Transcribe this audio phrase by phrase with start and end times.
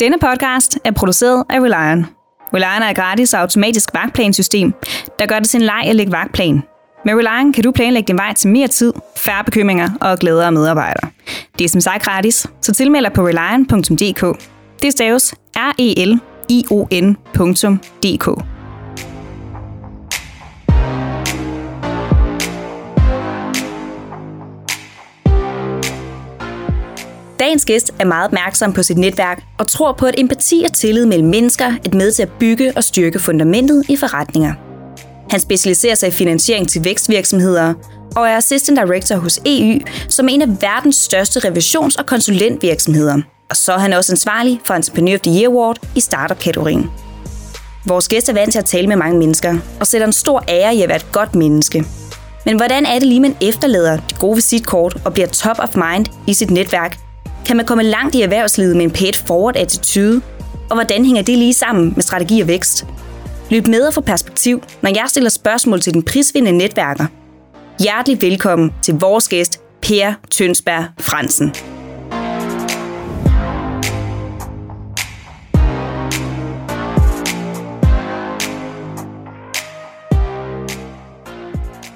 [0.00, 2.06] Denne podcast er produceret af Relion.
[2.54, 4.72] Relion er et gratis og automatisk vagtplansystem,
[5.18, 6.62] der gør det sin leg at lægge vagtplan.
[7.04, 11.10] Med Relion kan du planlægge din vej til mere tid, færre bekymringer og glædere medarbejdere.
[11.58, 14.40] Det er som sagt gratis, så tilmeld dig på relion.dk.
[14.82, 16.16] Det staves R-E-L-I-O-N.dk.
[27.40, 31.06] Dagens gæst er meget opmærksom på sit netværk og tror på, at empati og tillid
[31.06, 34.54] mellem mennesker er med til at bygge og styrke fundamentet i forretninger.
[35.30, 37.74] Han specialiserer sig i finansiering til vækstvirksomheder
[38.16, 43.20] og er Assistant Director hos EU, som er en af verdens største revisions- og konsulentvirksomheder.
[43.50, 46.90] Og så er han også ansvarlig for Entrepreneur of the Year Award i startup-kategorien.
[47.86, 50.74] Vores gæst er vant til at tale med mange mennesker og sætter en stor ære
[50.74, 51.84] i at være et godt menneske.
[52.46, 56.06] Men hvordan er det lige, man efterlader det gode visitkort og bliver top of mind
[56.26, 56.98] i sit netværk
[57.46, 60.20] kan man komme langt i erhvervslivet med en paid forward attitude?
[60.70, 62.86] Og hvordan hænger det lige sammen med strategi og vækst?
[63.50, 67.06] Lyt med og få perspektiv, når jeg stiller spørgsmål til den prisvindende netværker.
[67.80, 71.54] Hjertelig velkommen til vores gæst, Per Tønsberg Fransen.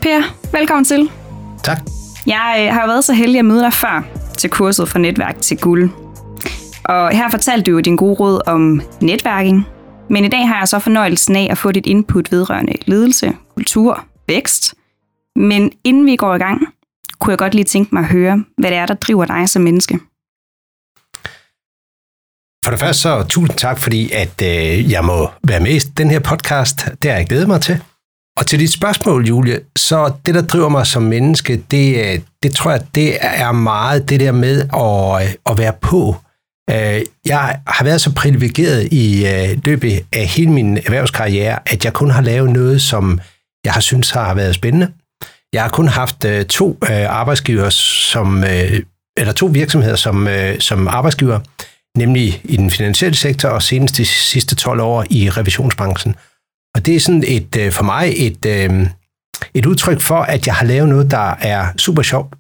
[0.02, 1.10] Per, velkommen til.
[1.62, 1.78] Tak.
[2.26, 5.58] Jeg øh, har været så heldig at møde dig før, til kurset fra netværk til
[5.58, 5.90] guld.
[6.84, 9.66] Og her fortalte du jo din gode råd om netværking,
[10.10, 14.04] men i dag har jeg så fornøjelsen af at få dit input vedrørende ledelse, kultur,
[14.28, 14.74] vækst.
[15.36, 16.60] Men inden vi går i gang,
[17.20, 19.62] kunne jeg godt lige tænke mig at høre, hvad det er, der driver dig som
[19.62, 19.98] menneske.
[22.64, 26.10] For det første så tusind tak, fordi at øh, jeg må være med i den
[26.10, 26.88] her podcast.
[27.02, 27.80] Det har jeg glædet mig til.
[28.36, 32.54] Og til dit spørgsmål, Julie, så det, der driver mig som menneske, det, øh, det
[32.54, 36.16] tror jeg, det er meget det der med at, øh, at være på.
[36.70, 39.26] Øh, jeg har været så privilegeret i
[39.64, 43.20] løbet af hele min erhvervskarriere, at jeg kun har lavet noget, som
[43.64, 44.88] jeg har synes har været spændende.
[45.52, 46.78] Jeg har kun haft to
[47.08, 48.44] arbejdsgiver som,
[49.16, 50.28] eller to virksomheder som,
[50.58, 51.40] som arbejdsgiver,
[51.96, 56.14] nemlig i den finansielle sektor og senest de sidste 12 år i revisionsbranchen.
[56.74, 58.86] Og det er sådan et, øh, for mig et, øh,
[59.54, 62.34] et udtryk for, at jeg har lavet noget, der er super sjovt.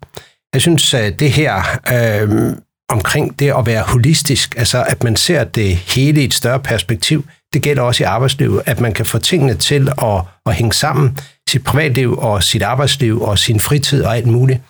[0.54, 2.56] Jeg synes, at det her øh,
[2.88, 7.24] omkring det at være holistisk, altså at man ser det hele i et større perspektiv,
[7.52, 11.18] det gælder også i arbejdslivet, at man kan få tingene til at, at hænge sammen,
[11.48, 14.60] sit privatliv og sit arbejdsliv og sin fritid og alt muligt.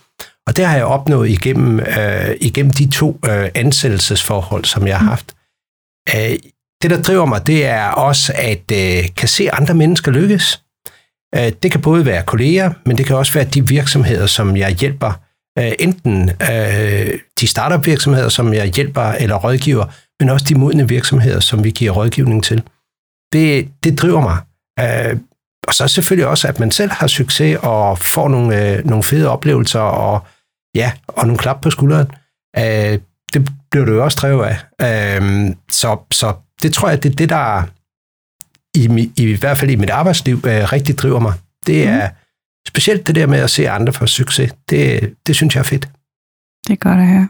[0.47, 5.07] Og det har jeg opnået igennem, øh, igennem de to øh, ansættelsesforhold, som jeg har
[5.07, 5.35] haft.
[6.17, 6.37] Øh,
[6.83, 10.63] det, der driver mig, det er også at øh, kan se andre mennesker lykkes.
[11.35, 14.73] Øh, det kan både være kolleger, men det kan også være de virksomheder, som jeg
[14.73, 15.13] hjælper.
[15.59, 19.85] Øh, enten øh, de startup virksomheder, som jeg hjælper eller rådgiver,
[20.21, 22.63] men også de modne virksomheder, som vi giver rådgivning til.
[23.33, 24.39] Det, det driver mig.
[24.81, 25.19] Øh,
[25.69, 29.29] og så selvfølgelig også, at man selv har succes og får nogle, øh, nogle fede
[29.29, 30.21] oplevelser og,
[30.75, 32.07] ja, og nogle klap på skulderen.
[32.59, 32.99] Øh,
[33.33, 34.57] det bliver du jo også drevet af.
[35.21, 37.65] Øh, så, så det tror jeg, det er det, der
[38.75, 41.33] i, i, i hvert fald i mit arbejdsliv øh, rigtig driver mig.
[41.67, 42.15] Det er mm.
[42.69, 44.53] specielt det der med at se andre få succes.
[44.71, 45.89] Det, det synes jeg er fedt.
[46.67, 47.29] Det er godt at høre.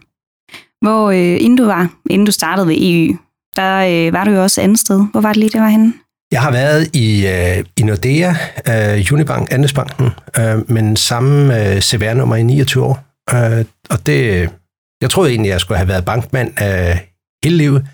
[0.80, 3.16] Hvor øh, inden du var, inden du startede ved EU,
[3.56, 5.06] der øh, var du jo også andet sted.
[5.12, 5.92] Hvor var det lige, det var henne?
[6.32, 8.34] Jeg har været i, øh, i Nordea,
[8.68, 13.04] øh, Unibank, Andesbanken, øh, men samme øh, CVR-nummer i 29 år.
[13.34, 14.50] Øh, og det,
[15.00, 16.96] jeg troede egentlig, jeg skulle have været bankmand øh,
[17.44, 17.86] hele livet,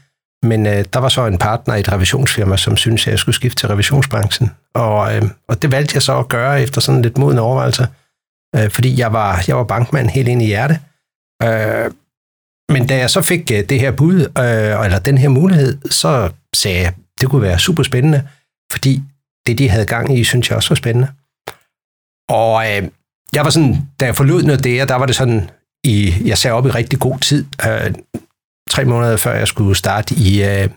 [0.46, 3.34] men øh, der var så en partner i et revisionsfirma, som syntes, at jeg skulle
[3.34, 4.50] skifte til revisionsbranchen.
[4.74, 7.88] Og, øh, og det valgte jeg så at gøre efter sådan lidt moden overvejelse,
[8.56, 10.80] øh, fordi jeg var, jeg var bankmand helt ind i hjerte.
[11.42, 11.90] Øh,
[12.72, 16.30] men da jeg så fik øh, det her bud, øh, eller den her mulighed, så
[16.54, 18.28] sagde jeg, det kunne være super spændende,
[18.72, 19.02] fordi
[19.46, 21.08] det, de havde gang i, synes jeg også var spændende.
[22.28, 22.88] Og øh,
[23.32, 25.50] jeg var sådan, da jeg forlod noget der, der var det sådan,
[25.84, 27.46] i, jeg sagde op i rigtig god tid.
[27.66, 27.94] Øh,
[28.70, 30.68] tre måneder før jeg skulle starte i, øh,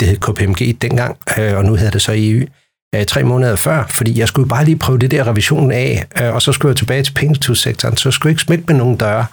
[0.00, 2.46] det hed KPMG dengang, øh, og nu hedder det så EU,
[2.94, 6.34] øh, tre måneder før, fordi jeg skulle bare lige prøve det der revision af, øh,
[6.34, 9.26] og så skulle jeg tilbage til pengeinstitutsektoren, så jeg skulle ikke smække med nogen døre.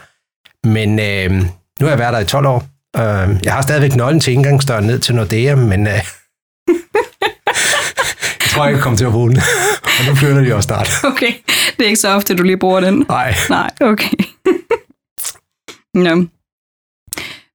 [0.63, 1.31] Men øh,
[1.79, 2.67] nu har jeg været der i 12 år.
[2.97, 5.93] Øh, jeg har stadigvæk nøglen til indgangsdøren ned til Nordea, men øh,
[8.43, 9.37] jeg tror, jeg kan komme til at bruge den.
[9.99, 10.89] og nu flytter de også snart.
[11.11, 11.33] Okay,
[11.77, 13.05] det er ikke så ofte, du lige bruger den.
[13.09, 13.35] Nej.
[13.49, 14.17] Nej, okay.
[16.05, 16.25] Nå.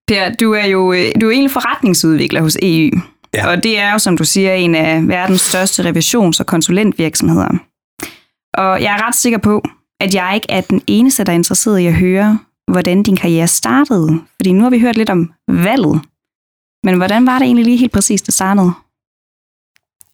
[0.08, 3.00] Per, du er jo øh, du er egentlig forretningsudvikler hos EU.
[3.34, 3.50] Ja.
[3.50, 7.48] Og det er jo, som du siger, en af verdens største revisions- og konsulentvirksomheder.
[8.54, 9.62] Og jeg er ret sikker på,
[10.00, 12.38] at jeg ikke er den eneste, der er interesseret i at høre,
[12.70, 14.20] hvordan din karriere startede.
[14.36, 16.00] Fordi nu har vi hørt lidt om valget.
[16.84, 18.72] Men hvordan var det egentlig lige helt præcis, det startede?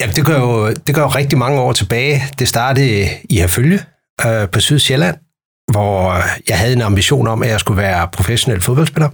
[0.00, 2.22] Ja, det går jo, det går jo rigtig mange år tilbage.
[2.38, 3.80] Det startede i Herfølge
[4.26, 5.16] øh, på Sydsjælland,
[5.72, 6.14] hvor
[6.48, 9.10] jeg havde en ambition om, at jeg skulle være professionel fodboldspiller.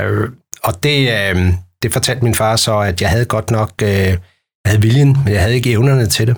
[0.00, 0.28] Øh,
[0.62, 1.52] og det, øh,
[1.82, 4.16] det fortalte min far så, at jeg havde godt nok øh,
[4.68, 6.36] jeg havde viljen, men jeg havde ikke evnerne til det.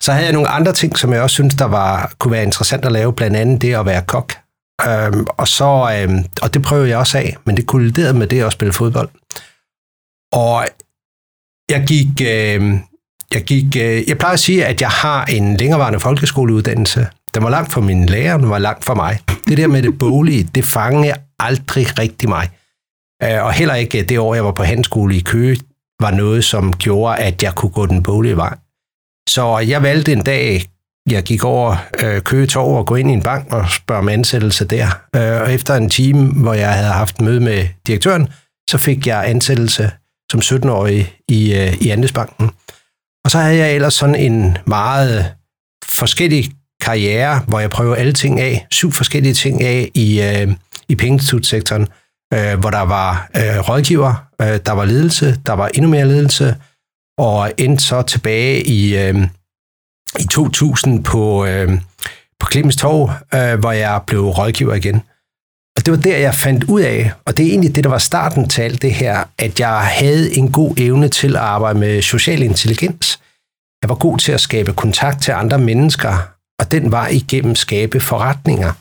[0.00, 2.84] Så havde jeg nogle andre ting, som jeg også synes, der var, kunne være interessant
[2.84, 4.34] at lave, blandt andet det at være kok.
[4.88, 8.42] Øhm, og, så, øhm, og det prøvede jeg også af, men det kolliderede med det
[8.42, 9.08] at spille fodbold.
[10.32, 10.66] Og
[11.70, 12.74] jeg gik, øh,
[13.34, 17.06] jeg gik, øh, jeg plejer at sige, at jeg har en længerevarende folkeskoleuddannelse.
[17.34, 19.18] Den var langt fra min lærer, den var langt fra mig.
[19.48, 22.50] Det der med det bolige, det fangede aldrig rigtig mig.
[23.22, 25.60] Øh, og heller ikke det år, jeg var på handskole i Køge,
[26.00, 28.56] var noget, som gjorde, at jeg kunne gå den bolige vej.
[29.28, 30.62] Så jeg valgte en dag,
[31.10, 34.08] jeg gik over øh, Køge Torv og gå ind i en bank og spørge om
[34.08, 34.86] ansættelse der.
[35.16, 38.28] Øh, og efter en time, hvor jeg havde haft møde med direktøren,
[38.70, 39.90] så fik jeg ansættelse
[40.32, 42.50] som 17-årig i, øh, i Andesbanken.
[43.24, 45.34] Og så havde jeg ellers sådan en meget
[45.84, 50.54] forskellig karriere, hvor jeg prøver alle ting af, syv forskellige ting af i, øh,
[50.88, 51.88] i pengeinstitutsektoren,
[52.34, 56.56] øh, hvor der var øh, rådgiver, øh, der var ledelse, der var endnu mere ledelse,
[57.18, 59.14] og endte så tilbage i, øh,
[60.18, 61.80] i 2000 på, øh,
[62.40, 65.02] på Clemens Torv, øh, hvor jeg blev rådgiver igen.
[65.76, 67.98] Og det var der, jeg fandt ud af, og det er egentlig det, der var
[67.98, 72.02] starten til alt det her, at jeg havde en god evne til at arbejde med
[72.02, 73.20] social intelligens.
[73.82, 76.28] Jeg var god til at skabe kontakt til andre mennesker,
[76.58, 78.72] og den var igennem skabe forretninger.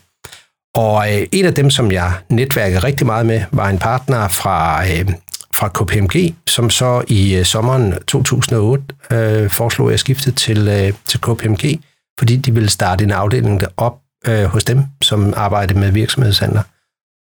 [0.76, 4.86] Og øh, en af dem, som jeg netværkede rigtig meget med, var en partner fra,
[4.88, 5.14] øh,
[5.56, 10.94] fra KPMG, som så i øh, sommeren 2008 øh, foreslog, at jeg skiftede til, øh,
[11.06, 11.82] til KPMG,
[12.20, 16.62] fordi de ville starte en afdeling op øh, hos dem, som arbejdede med virksomhedshandler.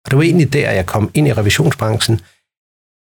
[0.06, 2.22] Og det var egentlig der, jeg kom ind i revisionsbranchen.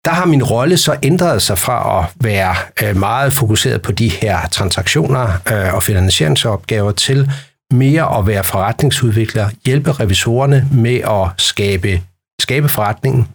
[0.05, 4.09] Der har min rolle så ændret sig fra at være øh, meget fokuseret på de
[4.09, 7.31] her transaktioner øh, og finansieringsopgaver til
[7.73, 12.01] mere at være forretningsudvikler, hjælpe revisorerne med at skabe,
[12.41, 13.27] skabe forretningen,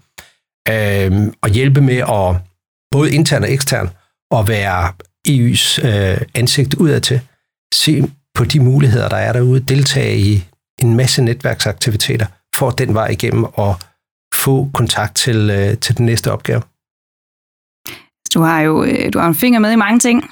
[0.69, 2.37] øh, og hjælpe med at
[2.91, 3.91] både intern og ekstern
[4.31, 4.93] at være
[5.29, 7.21] EU's øh, ansigt udadtil,
[7.75, 10.45] se på de muligheder, der er derude, deltage i
[10.83, 13.77] en masse netværksaktiviteter, for den vej igennem og
[14.35, 16.63] få kontakt til, øh, til den næste opgave.
[18.35, 20.31] Du har jo øh, du har en finger med i mange ting.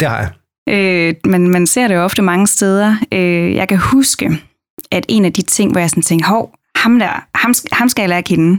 [0.00, 0.30] Det har jeg.
[0.68, 2.96] Øh, men man ser det jo ofte mange steder.
[3.12, 4.42] Øh, jeg kan huske,
[4.90, 8.02] at en af de ting, hvor jeg sådan tænkte, hov, ham der, ham, ham skal
[8.02, 8.50] jeg lære at kende.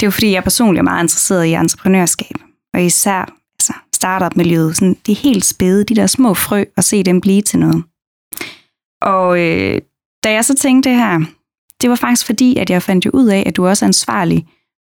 [0.00, 2.36] Det er jo fordi, jeg personligt er meget interesseret i entreprenørskab.
[2.74, 3.18] Og især
[3.58, 4.76] altså startup-miljøet.
[4.76, 7.84] Sådan, de er helt spæde, de der små frø, og se dem blive til noget.
[9.02, 9.80] Og øh,
[10.24, 11.20] da jeg så tænkte det her,
[11.80, 14.46] det var faktisk fordi, at jeg fandt jo ud af, at du også er ansvarlig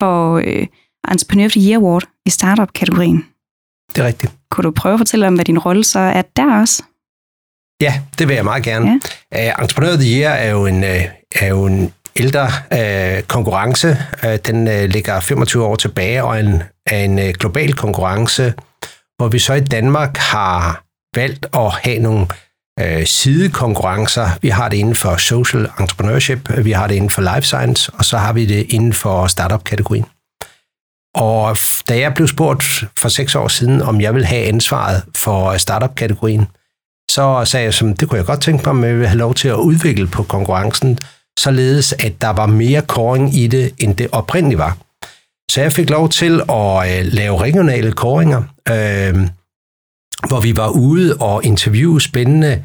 [0.01, 0.67] for øh,
[1.11, 3.25] Entrepreneur of the Year Award i startup-kategorien.
[3.95, 4.40] Det er rigtigt.
[4.51, 6.83] Kunne du prøve at fortælle om, hvad din rolle så er der også?
[7.81, 8.99] Ja, det vil jeg meget gerne.
[9.31, 9.53] Ja.
[9.55, 11.03] Uh, Entrepreneur of the Year er jo en, uh,
[11.35, 13.97] er jo en ældre uh, konkurrence.
[14.23, 18.53] Uh, den uh, ligger 25 år tilbage og en, er en uh, global konkurrence,
[19.17, 20.83] hvor vi så i Danmark har
[21.15, 22.27] valgt at have nogle
[22.79, 24.29] øh, sidekonkurrencer.
[24.41, 28.05] Vi har det inden for social entrepreneurship, vi har det inden for life science, og
[28.05, 30.05] så har vi det inden for startup-kategorien.
[31.15, 31.57] Og
[31.89, 32.63] da jeg blev spurgt
[32.97, 36.47] for seks år siden, om jeg ville have ansvaret for startup-kategorien,
[37.11, 39.33] så sagde jeg, som det kunne jeg godt tænke mig, men jeg ville have lov
[39.33, 40.99] til at udvikle på konkurrencen,
[41.39, 44.77] således at der var mere koring i det, end det oprindeligt var.
[45.51, 49.27] Så jeg fik lov til at øh, lave regionale koringer, øh,
[50.27, 52.63] hvor vi var ude og interviewe spændende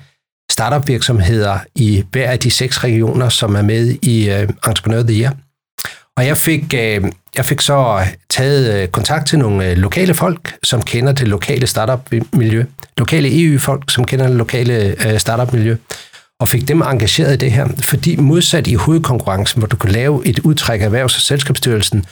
[0.51, 5.21] startup-virksomheder i hver af de seks regioner, som er med i øh, Entrepreneur of the
[5.21, 5.37] Year.
[6.17, 7.05] Og jeg fik, øh,
[7.37, 11.67] jeg fik så taget øh, kontakt til nogle øh, lokale folk, som kender det lokale
[11.67, 12.65] startup-miljø.
[12.99, 15.77] Lokale EU-folk, som kender det lokale øh, startup-miljø.
[16.41, 17.69] Og fik dem engageret i det her.
[17.81, 22.07] Fordi modsat i hovedkonkurrencen, hvor du kan lave et udtræk af erhvervs- og selskabsstyrelsen,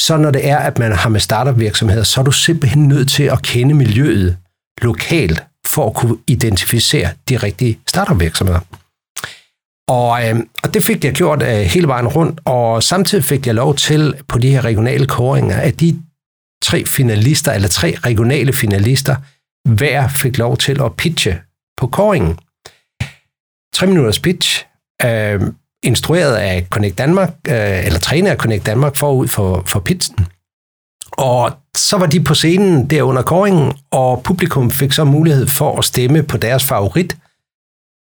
[0.00, 3.22] så når det er, at man har med startup-virksomheder, så er du simpelthen nødt til
[3.22, 4.36] at kende miljøet
[4.82, 8.60] lokalt for at kunne identificere de rigtige startup-virksomheder.
[9.90, 13.54] Og, øh, og det fik jeg gjort øh, hele vejen rundt, og samtidig fik jeg
[13.54, 16.02] lov til på de her regionale kåringer, at de
[16.62, 19.16] tre finalister, eller tre regionale finalister,
[19.68, 21.38] hver fik lov til at pitche
[21.76, 22.38] på kåringen.
[23.74, 24.64] Tre minutters pitch,
[25.04, 25.40] øh,
[25.82, 30.26] instrueret af Connect Danmark, øh, eller træner af Connect Danmark forud for, for pitchen.
[31.12, 35.78] Og så var de på scenen der under kåringen, og publikum fik så mulighed for
[35.78, 37.16] at stemme på deres favorit,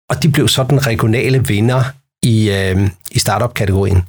[0.09, 1.83] og de blev så den regionale vinder
[2.23, 4.03] i, øh, i startup-kategorien.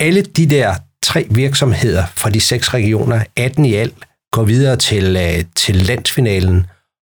[0.00, 3.94] Alle de der tre virksomheder fra de seks regioner, 18 i alt,
[4.32, 6.66] går videre til, øh, til landsfinalen,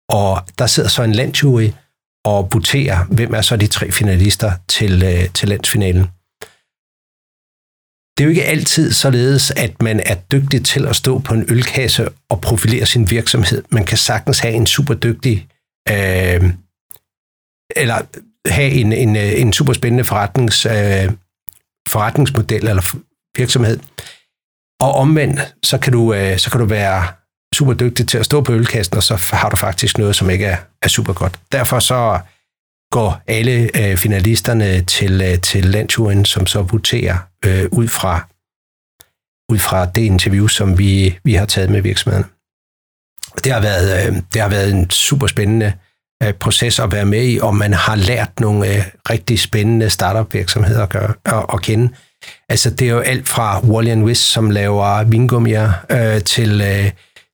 [0.10, 1.70] og der sidder så en landjury
[2.26, 6.06] og voterer, hvem er så de tre finalister til, øh, til landsfinalen.
[8.18, 11.46] Det er jo ikke altid således, at man er dygtig til at stå på en
[11.50, 13.64] ølkasse og profilere sin virksomhed.
[13.70, 15.48] Man kan sagtens have en super dygtig,
[15.90, 16.44] øh,
[17.76, 18.02] eller
[18.50, 21.12] have en, en, en super spændende forretnings, øh,
[21.90, 22.96] forretningsmodel eller
[23.38, 23.80] virksomhed.
[24.80, 27.08] Og omvendt, så kan du, øh, så kan du være
[27.54, 30.46] super dygtig til at stå på ølkassen, og så har du faktisk noget, som ikke
[30.46, 31.40] er, er super godt.
[31.52, 32.20] Derfor så
[32.92, 38.28] går alle øh, finalisterne til, øh, til landturen, som så voterer øh, ud, fra,
[39.52, 42.30] ud fra det interview, som vi, vi har taget med virksomhederne.
[43.44, 45.87] Det har været, øh, det har været en super spændende øh,
[46.40, 50.90] proces at være med i, og man har lært nogle øh, rigtig spændende startup-virksomheder at,
[50.90, 51.90] gøre, at, at kende.
[52.50, 56.92] Altså det er jo alt fra Wally Wiss, som laver vingummier, øh, til, øh,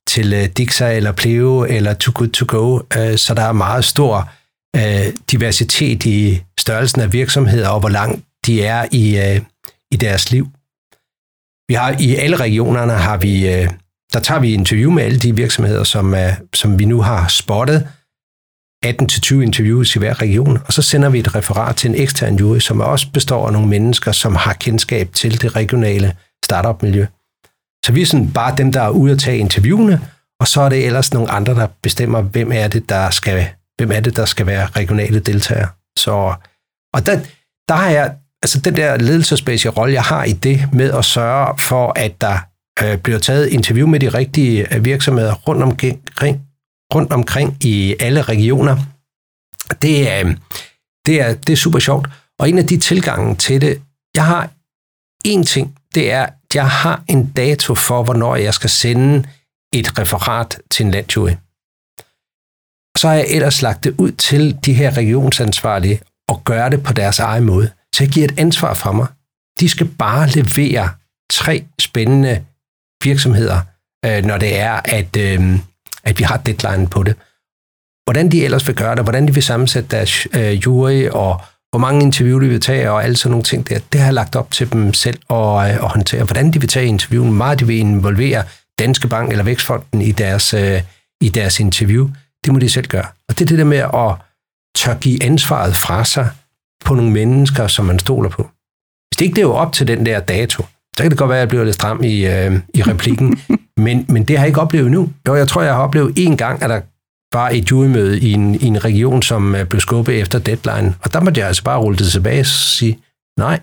[0.08, 3.86] til øh, Dixa eller Pleo eller Too Good To Go, øh, så der er meget
[3.86, 4.30] stor
[4.76, 9.42] øh, diversitet i størrelsen af virksomheder og hvor langt de er i, øh,
[9.92, 10.48] i deres liv.
[11.68, 13.70] Vi har i alle regionerne har vi, øh,
[14.14, 17.88] der tager vi interview med alle de virksomheder, som, øh, som vi nu har spottet,
[18.86, 22.60] 18-20 interviews i hver region, og så sender vi et referat til en ekstern jury,
[22.60, 27.06] som også består af nogle mennesker, som har kendskab til det regionale startup-miljø.
[27.86, 30.02] Så vi er sådan bare dem, der er ude at tage interviewene,
[30.40, 33.48] og så er det ellers nogle andre, der bestemmer, hvem er det, der skal,
[33.78, 35.68] hvem er det, der skal være regionale deltagere.
[35.98, 36.36] Så,
[36.94, 37.20] og der,
[37.68, 38.14] der har jeg,
[38.44, 42.38] altså den der ledelsesmæssige rolle, jeg har i det med at sørge for, at der
[42.84, 46.02] øh, bliver taget interview med de rigtige øh, virksomheder rundt omkring,
[46.96, 48.78] rundt omkring i alle regioner,
[49.82, 50.38] det er, øhm,
[51.06, 52.10] det er, det er super sjovt.
[52.40, 53.82] Og en af de tilgange til det,
[54.16, 54.50] jeg har
[55.26, 59.30] en ting, det er, at jeg har en dato for, hvornår jeg skal sende
[59.74, 61.32] et referat til en landjury.
[62.98, 66.94] Så har jeg ellers lagt det ud til de her regionsansvarlige og gøre det på
[66.94, 67.72] deres egen måde.
[67.96, 69.08] Så jeg giver et ansvar fra mig.
[69.60, 70.90] De skal bare levere
[71.32, 72.46] tre spændende
[73.04, 73.62] virksomheder,
[74.06, 75.60] øh, når det er, at, øh,
[76.04, 77.16] at vi har deadline på det.
[78.06, 81.42] Hvordan de ellers vil gøre det, hvordan de vil sammensætte deres øh, jury, og
[81.72, 84.14] hvor mange interview de vil tage, og alle sådan nogle ting der, det har jeg
[84.14, 86.24] lagt op til dem selv at, øh, at håndtere.
[86.24, 88.44] Hvordan de vil tage interviewen, hvor meget de vil involvere
[88.80, 90.82] Danske Bank eller Vækstfonden i deres, øh,
[91.22, 92.10] i deres interview,
[92.46, 93.06] det må de selv gøre.
[93.30, 94.16] Og det er det der med at
[94.76, 96.30] tør give ansvaret fra sig
[96.86, 98.50] på nogle mennesker, som man stoler på.
[99.10, 100.66] Hvis det ikke lever op til den der dato,
[100.98, 103.40] så kan det godt være, at jeg bliver lidt stram i, øh, i replikken,
[103.78, 105.10] men, men det har jeg ikke oplevet nu.
[105.28, 106.82] Jo, jeg tror, jeg har oplevet en gang, at der
[107.34, 111.20] var et jurymøde i en, i en region, som blev skubbet efter deadline, og der
[111.20, 113.00] måtte jeg altså bare rulle det tilbage og sige,
[113.38, 113.60] nej,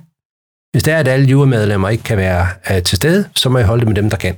[0.73, 3.67] hvis det er, at alle jurymedlemmer ikke kan være uh, til stede, så må jeg
[3.67, 4.37] holde det med dem, der kan.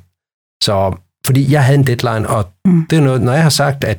[0.63, 2.87] Så, fordi jeg havde en deadline, og mm.
[2.87, 3.99] det er noget, når jeg har sagt, at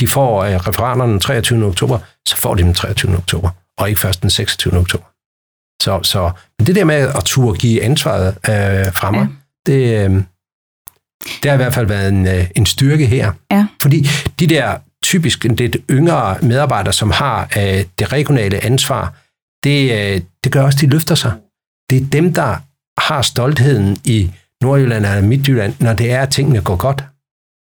[0.00, 1.64] de får uh, referaterne den 23.
[1.64, 3.16] oktober, så får de den 23.
[3.16, 4.78] oktober, og ikke først den 26.
[4.78, 5.04] oktober.
[5.82, 9.28] Så, så men det der med at turde give ansvaret øh, fra mig,
[9.66, 9.72] ja.
[9.72, 10.22] det, øh,
[11.24, 13.32] det har i hvert fald været en, øh, en styrke her.
[13.50, 13.66] Ja.
[13.82, 14.08] Fordi
[14.40, 19.14] de der typisk lidt yngre medarbejdere, som har øh, det regionale ansvar,
[19.64, 21.32] det, øh, det gør også, at de løfter sig.
[21.90, 22.56] Det er dem, der
[23.00, 24.30] har stoltheden i
[24.62, 27.04] Nordjylland eller Midtjylland, når det er, at tingene går godt.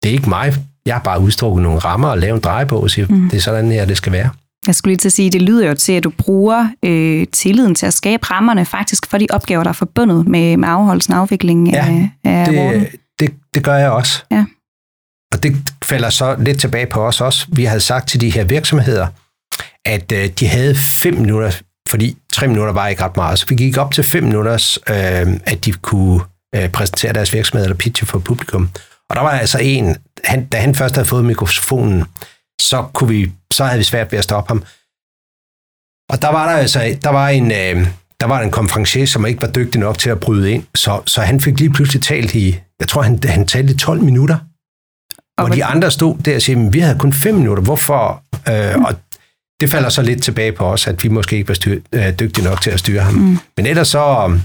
[0.03, 0.55] Det er ikke mig.
[0.87, 3.31] Jeg har bare udstrukket nogle rammer og lavet en drejebog og siger, mm.
[3.31, 4.31] det er sådan her, det skal være.
[4.67, 7.75] Jeg skulle lige til at sige, det lyder jo til, at du bruger øh, tilliden
[7.75, 11.21] til at skabe rammerne faktisk for de opgaver, der er forbundet med, med afholdelsen og
[11.21, 12.89] afviklingen ja, af, af det,
[13.23, 14.25] det, det gør jeg også.
[14.31, 14.45] Ja.
[15.33, 17.47] Og det falder så lidt tilbage på os også.
[17.53, 19.07] Vi havde sagt til de her virksomheder,
[19.85, 21.53] at øh, de havde fem minutter,
[21.89, 25.41] fordi tre minutter var ikke ret meget, så vi gik op til fem minutter, øh,
[25.47, 26.21] at de kunne
[26.55, 28.71] øh, præsentere deres virksomhed eller pitche for publikum.
[29.11, 32.05] Og der var altså en, han, da han først havde fået mikrofonen,
[32.61, 34.65] så, kunne vi, så havde vi svært ved at stoppe ham.
[36.11, 37.87] Og der var der altså, der var en, øh,
[38.23, 41.21] der var en konferencier, som ikke var dygtig nok til at bryde ind, så, så
[41.21, 44.39] han fik lige pludselig talt i, jeg tror, han, han talte i 12 minutter.
[45.39, 48.23] Og de andre stod der og sagde, vi havde kun 5 minutter, hvorfor?
[48.49, 48.95] Øh, og
[49.61, 52.45] det falder så lidt tilbage på os, at vi måske ikke var styr, øh, dygtige
[52.45, 53.15] nok til at styre ham.
[53.15, 53.39] Mm.
[53.57, 54.39] Men ellers så,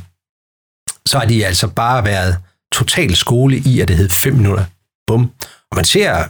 [1.06, 2.38] så har de altså bare været
[2.72, 4.66] total skole i, at det hed 5 minutter.
[5.08, 5.32] Bum.
[5.72, 6.24] Og man ser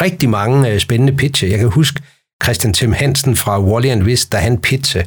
[0.00, 1.50] rigtig mange øh, spændende pitche.
[1.50, 2.02] Jeg kan huske
[2.44, 5.04] Christian Tim Hansen fra Wally Wist, da han pitche.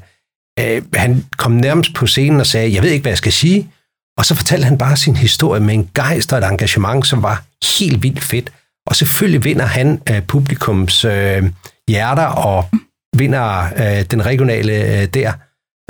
[0.60, 3.72] Øh, han kom nærmest på scenen og sagde, jeg ved ikke, hvad jeg skal sige.
[4.18, 7.44] Og så fortalte han bare sin historie med en gejst og et engagement, som var
[7.78, 8.52] helt vildt fedt.
[8.88, 11.44] Og selvfølgelig vinder han øh, publikums øh,
[11.88, 12.70] hjerter og
[13.18, 15.34] vinder øh, den regionale øh, der.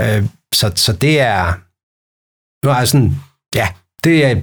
[0.02, 1.54] Øh, så, så det er...
[2.66, 3.16] Nu er sådan,
[3.56, 3.68] ja,
[4.04, 4.36] det er,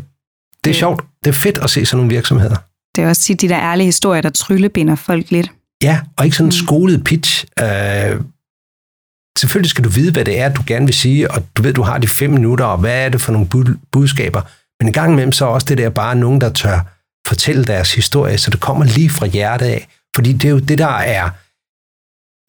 [0.64, 1.04] det er sjovt.
[1.24, 2.56] Det er fedt at se sådan nogle virksomheder.
[2.96, 5.50] Det er også tit de der ærlige historier, der tryllebinder folk lidt.
[5.82, 6.66] Ja, og ikke sådan en mm.
[6.66, 7.44] skolet pitch.
[7.60, 8.20] Øh,
[9.38, 11.82] selvfølgelig skal du vide, hvad det er, du gerne vil sige, og du ved, du
[11.82, 14.42] har de fem minutter, og hvad er det for nogle budskaber.
[14.80, 16.80] Men en gang imellem så også det der bare nogen, der tør
[17.26, 19.88] fortælle deres historie, så det kommer lige fra hjertet af.
[20.16, 21.30] Fordi det er jo det, der er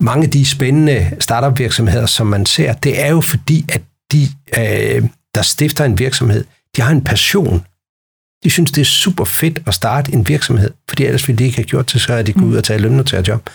[0.04, 4.28] mange af de spændende startup virksomheder, som man ser, det er jo fordi, at de,
[4.58, 7.66] øh, der stifter en virksomhed, de har en passion.
[8.44, 11.58] De synes, det er super fedt at starte en virksomhed, fordi ellers ville de ikke
[11.58, 13.50] have gjort det, så er de gået ud og taget lønnotagerjob.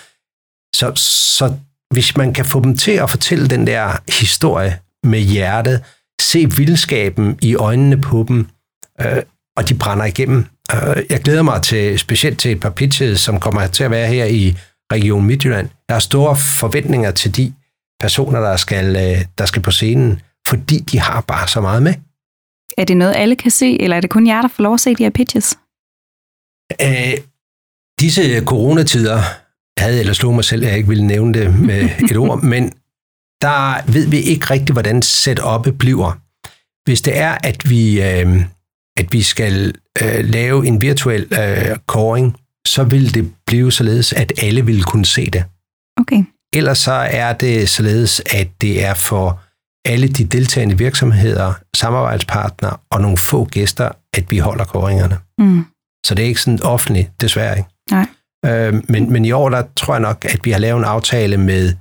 [0.74, 1.54] Så, så
[1.90, 5.84] hvis man kan få dem til at fortælle den der historie med hjertet,
[6.20, 8.46] se vildskaben i øjnene på dem,
[9.00, 9.22] øh,
[9.56, 10.46] og de brænder igennem.
[10.74, 14.06] Øh, jeg glæder mig til specielt til et par pitches, som kommer til at være
[14.06, 14.56] her i
[14.92, 15.68] Region Midtjylland.
[15.88, 17.52] Jeg har store forventninger til de
[18.00, 21.94] personer, der skal, øh, der skal på scenen, fordi de har bare så meget med.
[22.78, 24.80] Er det noget, alle kan se, eller er det kun jer, der får lov at
[24.80, 25.58] se de her pitches?
[26.80, 27.18] Æh,
[28.00, 29.22] disse coronatider
[29.78, 32.72] havde eller slog mig selv, at jeg ikke ville nævne det med et ord, men
[33.42, 36.18] der ved vi ikke rigtigt, hvordan setup'et bliver.
[36.84, 38.44] Hvis det er, at vi, øh,
[38.96, 42.36] at vi skal øh, lave en virtuel øh, koring,
[42.66, 45.44] så vil det blive således, at alle vil kunne se det.
[46.00, 46.24] Okay.
[46.52, 49.40] Ellers så er det således, at det er for
[49.84, 55.18] alle de deltagende virksomheder, samarbejdspartnere og nogle få gæster, at vi holder koringerne.
[55.38, 55.64] Mm.
[56.06, 57.68] Så det er ikke sådan offentligt, desværre ikke.
[57.90, 58.06] Nej.
[58.46, 61.36] Øh, men, men i år, der tror jeg nok, at vi har lavet en aftale
[61.36, 61.72] med,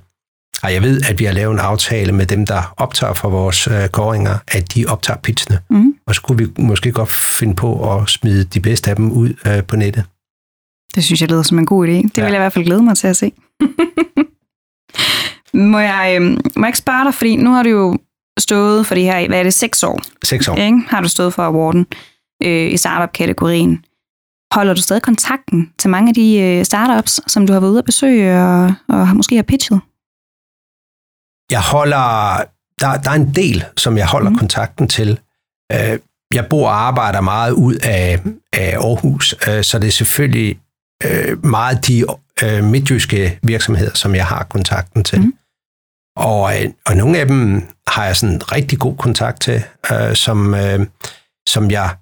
[0.62, 3.66] og jeg ved, at vi har lavet en aftale med dem, der optager for vores
[3.66, 5.58] øh, koringer, at de optager pitsene.
[5.70, 5.94] Mm.
[6.06, 9.34] Og så kunne vi måske godt finde på at smide de bedste af dem ud
[9.46, 10.04] øh, på nettet.
[10.94, 11.92] Det synes jeg lyder som en god idé.
[11.92, 12.22] Det ja.
[12.22, 13.32] vil jeg i hvert fald glæde mig til at se.
[15.72, 17.98] må, jeg, øh, må jeg ikke spørge dig, fordi nu har du jo
[18.38, 20.00] stået for det her, hvad er det, seks år?
[20.24, 20.56] Seks år.
[20.56, 20.80] Ikke?
[20.88, 21.86] Har du stået for awarden
[22.42, 23.84] øh, i startup-kategorien.
[24.54, 27.78] Holder du stadig kontakten til mange af de øh, startups, som du har været ude
[27.78, 29.80] at besøge og, og måske har pitchet?
[31.50, 32.36] Jeg holder,
[32.80, 34.38] der, der er en del, som jeg holder mm.
[34.38, 35.20] kontakten til.
[35.72, 35.98] Øh,
[36.34, 40.60] jeg bor og arbejder meget ud af, af Aarhus, øh, så det er selvfølgelig
[41.42, 42.04] meget de
[42.62, 45.20] midtjyske virksomheder, som jeg har kontakten til.
[45.20, 45.34] Mm.
[46.16, 46.52] Og,
[46.86, 50.86] og nogle af dem har jeg sådan rigtig god kontakt til, øh, som, øh,
[51.48, 51.96] som jeg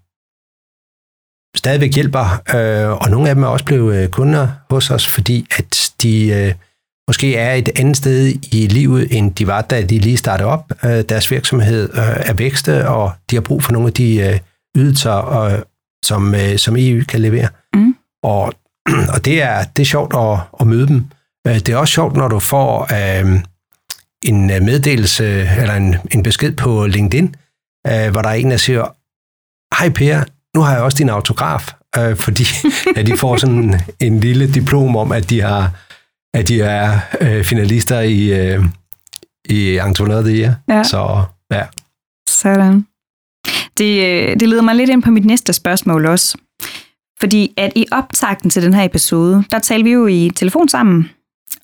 [1.56, 5.46] stadigvæk hjælper, øh, og nogle af dem er også blevet øh, kunder hos os, fordi
[5.58, 6.54] at de øh,
[7.08, 10.72] måske er et andet sted i livet, end de var, da de lige startede op.
[10.84, 14.38] Øh, deres virksomhed øh, er vækste, og de har brug for nogle af de øh,
[14.76, 15.58] ydelser, øh,
[16.04, 17.48] som, øh, som EU kan levere.
[17.74, 17.96] Mm.
[18.22, 18.52] Og
[19.14, 21.04] og det er, det er sjovt at, at møde dem.
[21.46, 23.40] Øh, det er også sjovt, når du får øh,
[24.22, 25.24] en øh, meddelelse
[25.60, 27.34] eller en, en besked på LinkedIn,
[27.86, 28.94] øh, hvor der er en, der siger,
[29.78, 30.24] hej Per,
[30.56, 32.44] nu har jeg også din autograf, øh, fordi
[32.96, 35.70] at de får sådan en lille diplom om, at de har
[36.34, 38.64] at de er øh, finalister i, øh,
[39.48, 40.82] i Entrepreneur Ja.
[40.82, 41.66] Så ja.
[42.28, 42.86] Sådan.
[43.78, 46.38] Det, øh, det leder mig lidt ind på mit næste spørgsmål også.
[47.20, 51.10] Fordi at i optakten til den her episode, der talte vi jo i telefon sammen,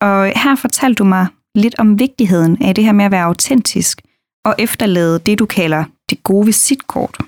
[0.00, 4.00] og her fortalte du mig lidt om vigtigheden af det her med at være autentisk
[4.44, 7.18] og efterlade det, du kalder det gode visitkort.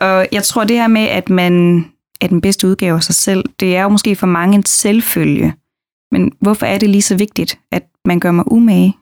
[0.00, 1.84] Og jeg tror, det her med, at man
[2.20, 5.54] er den bedste udgave af sig selv, det er jo måske for mange en selvfølge.
[6.12, 8.96] Men hvorfor er det lige så vigtigt, at man gør mig umage?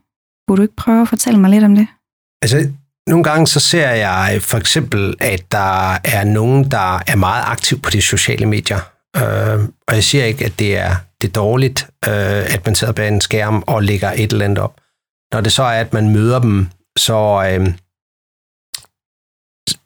[0.48, 1.86] Kunne du ikke prøve at fortælle mig lidt om det?
[2.42, 2.68] Altså,
[3.06, 7.80] nogle gange så ser jeg for eksempel, at der er nogen, der er meget aktiv
[7.80, 8.80] på de sociale medier.
[9.16, 12.92] Øh, og jeg siger ikke, at det er, det er dårligt, øh, at man sidder
[12.92, 14.80] bag en skærm og lægger et eller andet op.
[15.32, 17.74] Når det så er, at man møder dem, så, øh,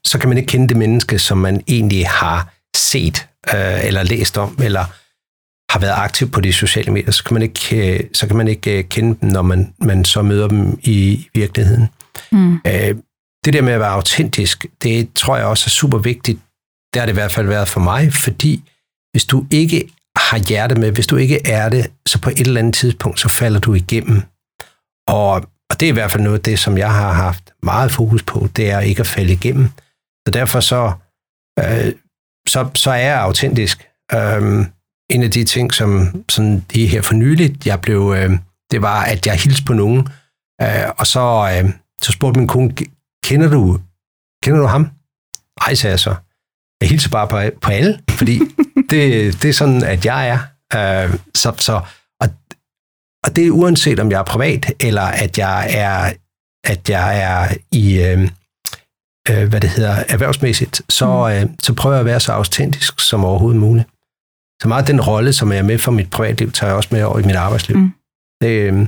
[0.04, 4.38] så kan man ikke kende det menneske, som man egentlig har set øh, eller læst
[4.38, 4.84] om, eller
[5.72, 8.48] har været aktiv på de sociale medier, så kan man ikke, øh, så kan man
[8.48, 11.88] ikke øh, kende dem, når man, man så møder dem i virkeligheden.
[12.32, 12.54] Mm.
[12.54, 12.96] Øh,
[13.44, 16.38] det der med at være autentisk, det tror jeg også er super vigtigt.
[16.94, 18.62] Det har det i hvert fald været for mig, fordi
[19.12, 22.60] hvis du ikke har hjerte med, hvis du ikke er det, så på et eller
[22.60, 24.22] andet tidspunkt, så falder du igennem.
[25.08, 27.92] Og, og det er i hvert fald noget af det, som jeg har haft meget
[27.92, 29.68] fokus på, det er ikke at falde igennem.
[30.26, 30.92] Så derfor så,
[31.58, 31.92] øh,
[32.48, 33.88] så, så er jeg autentisk.
[34.14, 34.66] Um,
[35.10, 38.30] en af de ting, som sådan det her for nyligt, jeg blev, øh,
[38.70, 40.08] det var, at jeg hilste på nogen,
[40.62, 41.20] øh, og så,
[41.52, 41.70] øh,
[42.02, 42.74] så spurgte min kone,
[43.24, 43.80] kender du,
[44.42, 44.90] kender du ham?
[45.66, 46.14] Ej, sagde jeg så.
[46.80, 48.40] Jeg hilser bare på, på alle, fordi
[48.90, 50.38] det, det er sådan, at jeg er.
[51.04, 51.80] Øh, så, så,
[53.24, 56.12] og, og det er uanset, om jeg er privat, eller at jeg er,
[56.64, 58.30] at jeg er i, øh,
[59.30, 61.50] øh, hvad det hedder, erhvervsmæssigt, så, mm.
[61.50, 63.88] øh, så prøver jeg at være så autentisk som overhovedet muligt.
[64.62, 67.02] Så meget den rolle, som jeg er med for mit privatliv, tager jeg også med
[67.02, 67.76] over i mit arbejdsliv.
[67.76, 67.92] Mm.
[68.42, 68.86] Det, øh,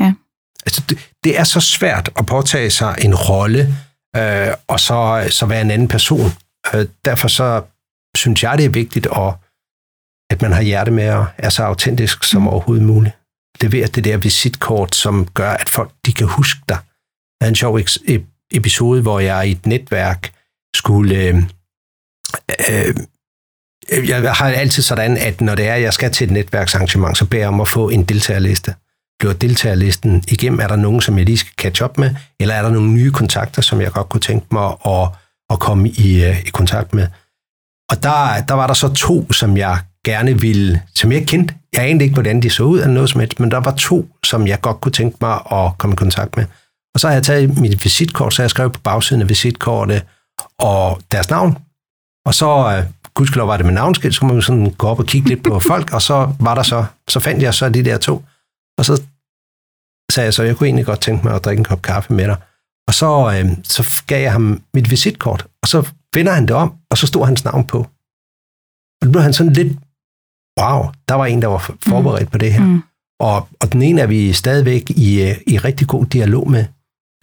[0.00, 0.12] ja.
[0.66, 3.74] altså, det, det er så svært at påtage sig en rolle,
[4.16, 6.30] øh, og så, så være en anden person.
[6.74, 7.62] Øh, derfor så
[8.16, 9.34] synes jeg, det er vigtigt, at,
[10.30, 12.48] at man har hjerte med at er så autentisk som mm.
[12.48, 13.19] overhovedet muligt.
[13.62, 16.78] Levere det der visitkort, som gør, at folk de kan huske dig.
[17.40, 17.80] Der er en sjov
[18.52, 20.32] episode, hvor jeg i et netværk
[20.76, 21.16] skulle...
[21.16, 21.42] Øh,
[22.70, 22.94] øh,
[24.08, 27.24] jeg har altid sådan, at når det er, at jeg skal til et netværksarrangement, så
[27.24, 28.74] beder jeg om at få en deltagerliste.
[29.18, 30.60] Bliver deltagerlisten igennem?
[30.60, 32.14] Er der nogen, som jeg lige skal catch up med?
[32.40, 35.08] Eller er der nogle nye kontakter, som jeg godt kunne tænke mig at,
[35.50, 37.06] at komme i, øh, i kontakt med?
[37.90, 41.54] Og der, der var der så to, som jeg gerne ville, som jeg kendte.
[41.72, 44.08] Jeg anede ikke, hvordan de så ud eller noget som helst, men der var to,
[44.24, 46.44] som jeg godt kunne tænke mig at komme i kontakt med.
[46.94, 50.02] Og så har jeg taget mit visitkort, så jeg skrev på bagsiden af visitkortet
[50.58, 51.58] og deres navn.
[52.26, 55.06] Og så, uh, gudskelov var det med navnskilt, så kunne man sådan gå op og
[55.06, 57.98] kigge lidt på folk, og så var der så, så fandt jeg så de der
[57.98, 58.24] to.
[58.78, 59.02] Og så
[60.12, 62.24] sagde jeg så, jeg kunne egentlig godt tænke mig at drikke en kop kaffe med
[62.24, 62.36] dig.
[62.88, 66.74] Og så, uh, så gav jeg ham mit visitkort, og så finder han det om,
[66.90, 67.78] og så stod hans navn på.
[69.00, 69.78] Og det blev han sådan lidt,
[70.60, 72.30] wow, der var en, der var forberedt mm.
[72.30, 72.64] på det her.
[72.64, 72.82] Mm.
[73.20, 76.64] Og, og den ene er vi stadigvæk i, i rigtig god dialog med.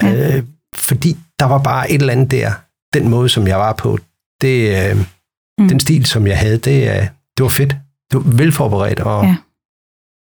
[0.04, 0.38] Ja.
[0.38, 0.44] Øh,
[0.76, 2.52] fordi der var bare et eller andet der,
[2.94, 3.98] den måde, som jeg var på,
[4.42, 4.98] det, øh,
[5.60, 5.68] mm.
[5.68, 7.76] den stil, som jeg havde, det, øh, det var fedt.
[8.12, 9.00] Det var velforberedt.
[9.00, 9.26] Og...
[9.26, 9.36] Ja.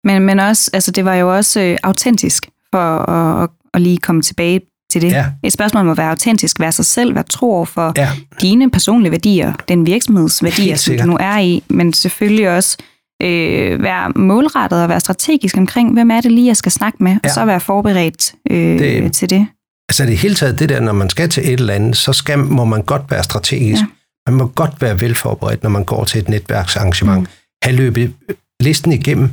[0.05, 3.99] Men, men også, altså, det var jo også øh, autentisk, for at, at, at lige
[3.99, 5.13] komme tilbage til det.
[5.13, 5.27] Ja.
[5.45, 8.09] Et spørgsmål må være autentisk, være sig selv, være tro for ja.
[8.41, 12.77] dine personlige værdier, den virksomhedsværdier, som du nu er i, men selvfølgelig også
[13.23, 17.13] øh, være målrettet og være strategisk omkring, hvem er det lige, jeg skal snakke med,
[17.13, 17.19] ja.
[17.25, 19.47] og så være forberedt øh, det, til det.
[19.89, 22.39] Altså det hele taget det der, når man skal til et eller andet, så skal,
[22.39, 23.83] må man godt være strategisk.
[23.83, 23.87] Ja.
[24.31, 27.21] Man må godt være velforberedt, når man går til et netværksarrangement.
[27.21, 27.27] Mm.
[27.63, 28.15] Have løbet
[28.61, 29.29] listen igennem,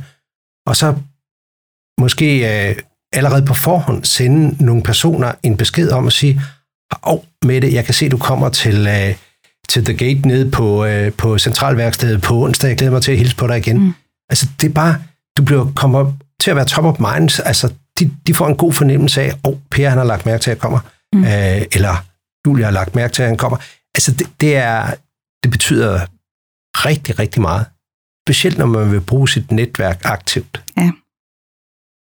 [0.66, 0.94] og så
[2.00, 2.26] måske
[2.68, 2.76] øh,
[3.12, 6.40] allerede på forhånd sende nogle personer en besked om at sige,
[7.06, 9.14] åh, oh, Mette, jeg kan se, du kommer til, øh,
[9.68, 12.68] til The Gate nede på, øh, på centralværkstedet på onsdag.
[12.68, 13.78] Jeg glæder mig til at hilse på dig igen.
[13.78, 13.94] Mm.
[14.30, 15.02] Altså, det er bare,
[15.36, 17.40] du bliver, kommer til at være top of mind.
[17.44, 20.42] Altså, de, de får en god fornemmelse af, åh, oh, Per han har lagt mærke
[20.42, 20.78] til, at jeg kommer.
[21.12, 21.24] Mm.
[21.24, 22.04] Øh, eller
[22.46, 23.58] Julia har lagt mærke til, at han kommer.
[23.94, 24.94] Altså, det, det, er,
[25.42, 26.00] det betyder
[26.74, 27.66] rigtig, rigtig meget.
[28.26, 30.62] Specielt når man vil bruge sit netværk aktivt.
[30.76, 30.90] Ja.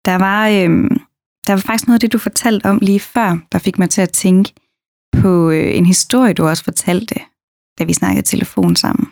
[0.04, 1.00] Der var, øhm,
[1.46, 4.00] der var faktisk noget af det, du fortalte om lige før, der fik mig til
[4.00, 4.54] at tænke
[5.12, 7.14] på øh, en historie, du også fortalte,
[7.78, 9.06] da vi snakkede telefon sammen.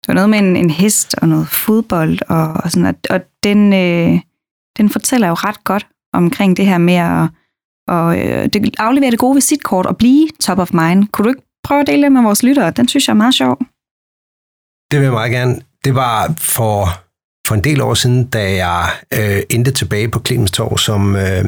[0.00, 3.20] Det var noget med en, en hest og noget fodbold, og, og, sådan, og, og
[3.42, 4.20] den, øh,
[4.76, 7.28] den fortæller jo ret godt omkring det her med at
[7.88, 11.08] og, øh, det, aflevere det gode visitkort og blive top of mind.
[11.08, 12.70] Kunne du ikke prøve at dele det med vores lyttere?
[12.70, 13.58] Den synes jeg er meget sjov.
[14.90, 15.60] Det vil jeg meget gerne.
[15.84, 16.86] Det var for
[17.48, 21.44] for en del år siden, da jeg øh, endte tilbage på Clemenstorv som, øh,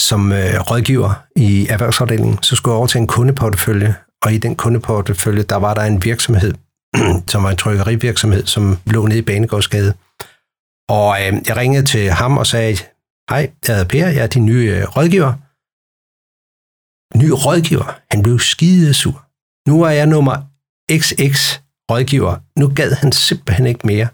[0.00, 4.56] som øh, rådgiver i erhvervsafdelingen, så skulle jeg over til en kundeportefølje, og i den
[4.56, 6.54] kundeportefølje, der var der en virksomhed,
[7.30, 9.94] som var en trykkerivirksomhed, som lå nede i Banegårdsgade.
[10.88, 12.76] Og øh, jeg ringede til ham og sagde,
[13.30, 15.32] hej, jeg hedder Per, jeg er din nye øh, rådgiver.
[17.18, 18.00] Ny rådgiver?
[18.10, 19.24] Han blev skidesur.
[19.68, 20.36] Nu er jeg nummer
[20.92, 22.36] XX rådgiver.
[22.58, 24.08] Nu gad han simpelthen ikke mere.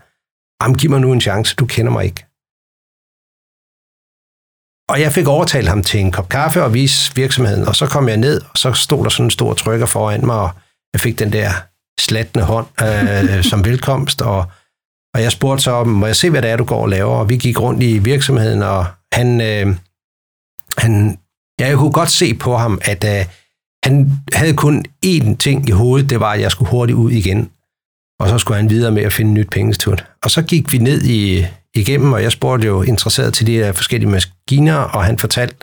[0.63, 2.27] Jamen, giv mig nu en chance, du kender mig ikke.
[4.91, 8.09] Og jeg fik overtalt ham til en kop kaffe og vise virksomheden, og så kom
[8.09, 10.51] jeg ned, og så stod der sådan en stor trykker foran mig, og
[10.93, 11.51] jeg fik den der
[12.01, 14.45] slatne hånd øh, som velkomst, og,
[15.15, 17.15] og jeg spurgte så, må jeg se, hvad det er, du går og laver?
[17.15, 19.77] Og vi gik rundt i virksomheden, og han, øh,
[20.79, 21.19] han
[21.61, 23.27] jeg kunne godt se på ham, at øh,
[23.85, 27.51] han havde kun én ting i hovedet, det var, at jeg skulle hurtigt ud igen
[28.21, 29.99] og så skulle han videre med at finde nyt pengestund.
[30.25, 33.73] Og så gik vi ned i, igennem, og jeg spurgte jo interesseret til de her
[33.73, 35.57] forskellige maskiner, og han fortalte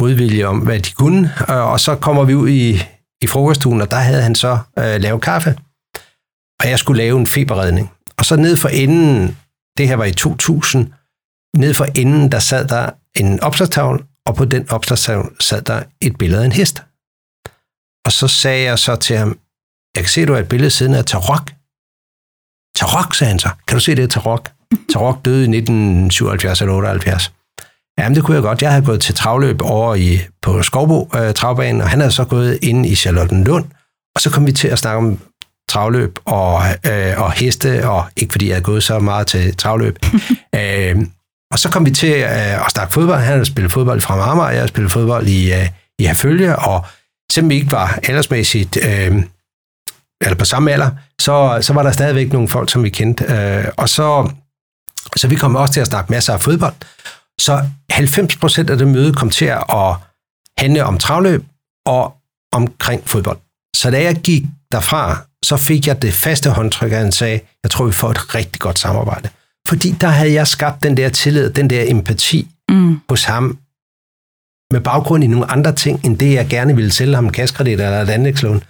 [0.00, 1.32] modvilje om, hvad de kunne.
[1.50, 2.78] Øh, og så kommer vi ud i,
[3.22, 5.58] i frokoststuen, og der havde han så øh, lavet kaffe,
[6.62, 7.90] og jeg skulle lave en feberredning.
[8.18, 9.36] Og så ned for enden,
[9.78, 10.92] det her var i 2000,
[11.56, 16.18] ned for enden, der sad der en opslagstavle, og på den opslagstavle sad der et
[16.18, 16.82] billede af en hest.
[18.06, 19.38] Og så sagde jeg så til ham,
[19.96, 21.55] jeg kan se, at du har et billede siden af Tarok.
[22.76, 23.48] Tarok, sagde han så.
[23.66, 24.50] Kan du se det, Tarok?
[24.92, 27.32] Tarok døde i 1977 eller 78.
[27.98, 28.62] Jamen, det kunne jeg godt.
[28.62, 32.24] Jeg havde gået til travløb over i, på Skovbo øh, travbanen, og han havde så
[32.24, 33.64] gået ind i Charlottenlund,
[34.14, 35.18] og så kom vi til at snakke om
[35.68, 39.98] travløb og, øh, og heste, og ikke fordi jeg havde gået så meget til travløb.
[40.58, 40.96] øh,
[41.52, 43.18] og så kom vi til øh, at snakke fodbold.
[43.18, 46.56] Han havde spillet fodbold fra Marmar, og jeg havde spillet fodbold i, øh, i Herfølge,
[46.56, 46.86] og
[47.32, 49.22] selvom vi ikke var aldersmæssigt, øh,
[50.20, 53.24] eller på samme alder, så, så var der stadigvæk nogle folk, som vi kendte.
[53.24, 54.30] Øh, og så,
[55.16, 56.74] så vi kom også til at snakke masser af fodbold.
[57.40, 59.94] Så 90 procent af det møde kom til at
[60.58, 61.44] handle om travløb
[61.86, 62.16] og
[62.52, 63.38] omkring fodbold.
[63.76, 67.70] Så da jeg gik derfra, så fik jeg det faste håndtryk, at han sagde, jeg
[67.70, 69.28] tror, vi får et rigtig godt samarbejde.
[69.68, 73.00] Fordi der havde jeg skabt den der tillid, den der empati mm.
[73.08, 73.58] hos ham,
[74.72, 78.02] med baggrund i nogle andre ting, end det, jeg gerne ville sælge ham kaskredit eller
[78.02, 78.62] et anlægslån,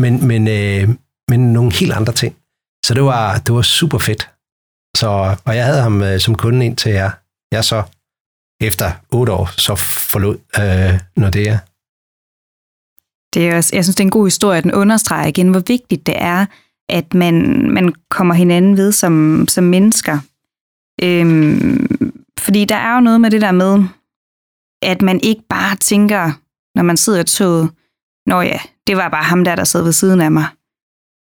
[0.00, 0.88] men, men, øh,
[1.28, 2.36] men nogle helt andre ting.
[2.84, 4.30] Så det var, det var super fedt.
[4.96, 7.12] Så, og jeg havde ham øh, som kunde indtil jeg,
[7.52, 7.82] jeg så
[8.60, 9.74] efter otte år så
[10.12, 11.58] forlod øh, Nordea.
[13.34, 15.62] Det er også, jeg synes, det er en god historie, at den understreger igen, hvor
[15.66, 16.46] vigtigt det er,
[16.88, 17.34] at man,
[17.70, 20.18] man kommer hinanden ved som, som mennesker.
[21.02, 23.84] Øhm, fordi der er jo noget med det der med,
[24.82, 26.32] at man ikke bare tænker,
[26.74, 27.70] når man sidder i toget,
[28.26, 30.46] Nå ja, det var bare ham der, der sad ved siden af mig.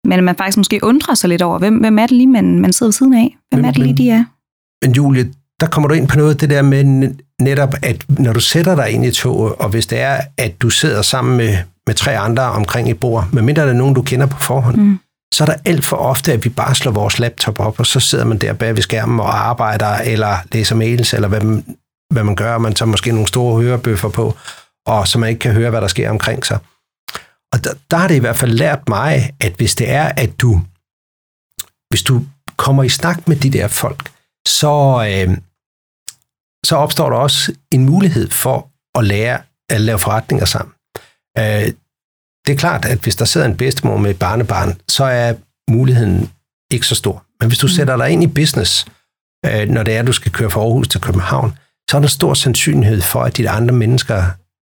[0.04, 2.72] Men man faktisk måske undrer sig lidt over, hvem, hvem er det lige, man, man
[2.72, 3.36] sidder ved siden af?
[3.50, 4.24] Hvem men, er det lige, de er?
[4.82, 8.40] Men Julie, der kommer du ind på noget det der med netop, at når du
[8.40, 11.94] sætter dig ind i toget, og hvis det er, at du sidder sammen med, med
[11.94, 14.98] tre andre omkring et bord, medmindre der er nogen, du kender på forhånd, mm.
[15.34, 18.00] så er der alt for ofte, at vi bare slår vores laptop op, og så
[18.00, 21.64] sidder man der bag ved skærmen og arbejder, eller læser mails, eller hvad man,
[22.12, 24.34] hvad man gør, og man tager måske nogle store hørebøffer på,
[24.86, 26.58] og så man ikke kan høre, hvad der sker omkring sig.
[27.54, 30.40] Og der, der har det i hvert fald lært mig, at hvis det er, at
[30.40, 30.60] du,
[31.90, 34.10] hvis du kommer i snak med de der folk,
[34.48, 34.74] så,
[35.08, 35.38] øh,
[36.66, 40.74] så opstår der også en mulighed for at lære at lave forretninger sammen.
[41.38, 41.72] Øh,
[42.46, 45.34] det er klart, at hvis der sidder en bedstemor med et barnebarn, så er
[45.70, 46.30] muligheden
[46.72, 47.24] ikke så stor.
[47.40, 47.72] Men hvis du mm.
[47.72, 48.86] sætter dig ind i business,
[49.46, 51.58] øh, når det er, at du skal køre fra Aarhus til København,
[51.90, 54.24] så er der stor sandsynlighed for, at de andre mennesker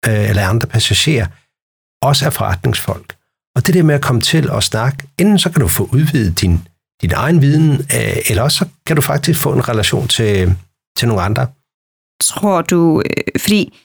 [0.08, 1.28] øh, eller andre passagerer
[2.04, 3.16] også er forretningsfolk.
[3.56, 6.42] Og det der med at komme til at snakke, enten så kan du få udvidet
[6.42, 6.68] din,
[7.02, 10.56] din egen viden, øh, eller også så kan du faktisk få en relation til,
[10.98, 11.48] til nogle andre.
[12.22, 13.80] Tror du, øh, fordi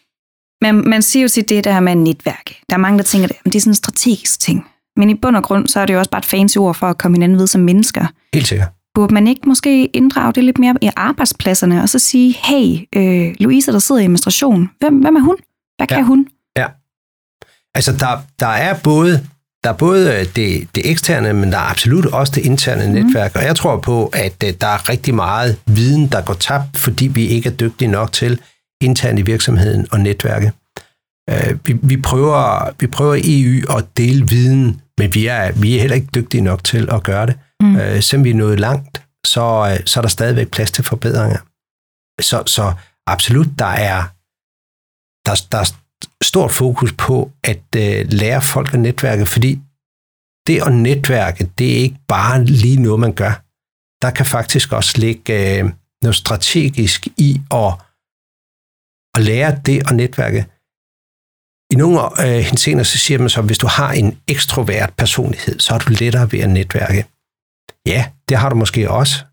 [0.62, 2.46] man, man siger jo til det der med netværk.
[2.68, 4.66] Der er mange, der tænker, at det er sådan en strategisk ting.
[4.96, 6.86] Men i bund og grund, så er det jo også bare et fancy ord for
[6.86, 8.06] at komme hinanden ved som mennesker.
[8.34, 8.68] Helt sikkert.
[8.94, 13.34] Burde man ikke måske inddrage det lidt mere i arbejdspladserne, og så sige, hey, øh,
[13.38, 15.36] Louise, der sidder i administration, hvem, hvem er hun?
[15.76, 16.04] Hvad kan ja.
[16.04, 16.26] hun?
[17.74, 19.26] Altså, der, der er både
[19.64, 22.92] der er både øh, det, det eksterne, men der er absolut også det interne mm.
[22.92, 23.36] netværk.
[23.36, 27.06] Og jeg tror på, at øh, der er rigtig meget viden, der går tabt, fordi
[27.06, 28.40] vi ikke er dygtige nok til
[28.80, 30.52] internt i virksomheden og netværket.
[31.30, 35.80] Øh, vi, vi, prøver, vi prøver EU at dele viden, men vi er, vi er
[35.80, 37.38] heller ikke dygtige nok til at gøre det.
[37.60, 38.00] Mm.
[38.00, 41.38] selvom vi er nået langt, så, så er der stadigvæk plads til forbedringer.
[42.20, 42.72] Så, så
[43.06, 44.02] absolut, der er,
[45.26, 45.72] der, der,
[46.22, 49.60] stort fokus på at øh, lære folk at netværke, fordi
[50.46, 53.44] det at netværke, det er ikke bare lige noget, man gør.
[54.02, 55.64] Der kan faktisk også ligge øh,
[56.02, 57.72] noget strategisk i at,
[59.16, 60.46] at lære det at netværke.
[61.72, 65.60] I nogle øh, henseender så siger man så, at hvis du har en ekstrovert personlighed,
[65.60, 67.04] så er du lettere ved at netværke.
[67.86, 69.24] Ja, det har du måske også,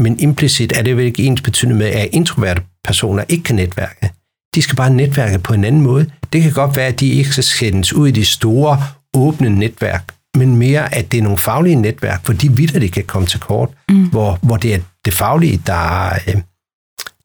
[0.00, 4.12] men implicit er det vel ikke ens betydende med, at introverte personer ikke kan netværke.
[4.56, 6.10] De skal bare netværke på en anden måde.
[6.32, 8.82] Det kan godt være, at de ikke skal sendes ud i de store,
[9.14, 13.04] åbne netværk, men mere, at det er nogle faglige netværk, hvor de vidder, de kan
[13.04, 14.10] komme til kort, mm.
[14.10, 16.42] hvor, hvor det er det faglige, der er, øh,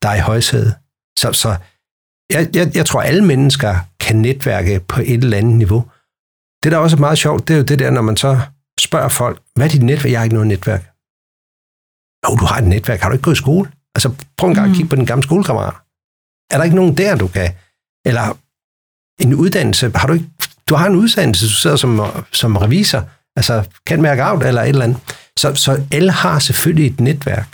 [0.01, 0.75] der er i højsædet.
[1.19, 1.55] Så, så
[2.33, 5.85] jeg, jeg, jeg tror, alle mennesker kan netværke på et eller andet niveau.
[6.63, 8.39] Det, der også er meget sjovt, det er jo det der, når man så
[8.79, 10.11] spørger folk, hvad er dit netværk?
[10.11, 10.81] Jeg har ikke noget netværk.
[12.25, 12.99] Jo, du har et netværk.
[12.99, 13.71] Har du ikke gået i skole?
[13.95, 14.71] Altså, prøv en gang mm.
[14.71, 15.73] at kigge på den gamle skolekammerat.
[16.51, 17.49] Er der ikke nogen der, du kan?
[18.05, 18.37] Eller
[19.19, 19.91] en uddannelse.
[19.95, 20.29] Har du ikke,
[20.69, 23.03] du har en uddannelse, du sidder som, som revisor,
[23.35, 24.97] altså kan mærke af eller et eller andet.
[25.37, 27.47] Så, så alle har selvfølgelig et netværk.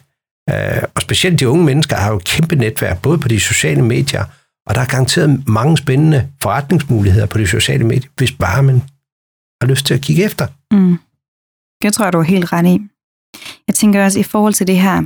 [0.51, 3.81] Uh, og specielt de unge mennesker har jo et kæmpe netværk, både på de sociale
[3.81, 4.25] medier,
[4.67, 8.81] og der er garanteret mange spændende forretningsmuligheder på de sociale medier, hvis bare man
[9.61, 10.47] har lyst til at kigge efter.
[10.71, 10.97] Mm.
[11.81, 12.79] Det tror jeg, du er helt ret i.
[13.67, 15.03] Jeg tænker også i forhold til det her,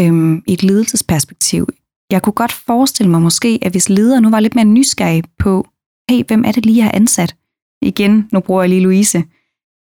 [0.00, 1.68] øhm, i et ledelsesperspektiv,
[2.10, 5.66] jeg kunne godt forestille mig måske, at hvis leder nu var lidt mere nysgerrig på,
[6.10, 7.36] hey, hvem er det lige, jeg har ansat?
[7.82, 9.24] Igen, nu bruger jeg lige Louise.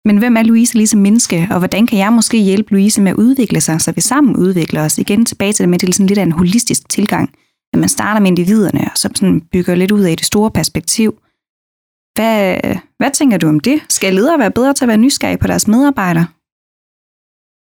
[0.05, 3.11] Men hvem er Louise lige som menneske, og hvordan kan jeg måske hjælpe Louise med
[3.11, 4.99] at udvikle sig, så vi sammen udvikler os?
[4.99, 7.31] Igen tilbage til det med, at det er sådan lidt af en holistisk tilgang.
[7.73, 11.19] At man starter med individerne, og så sådan bygger lidt ud af det store perspektiv.
[12.15, 12.57] Hvad,
[12.99, 13.81] hvad tænker du om det?
[13.89, 16.27] Skal ledere være bedre til at være nysgerrige på deres medarbejdere?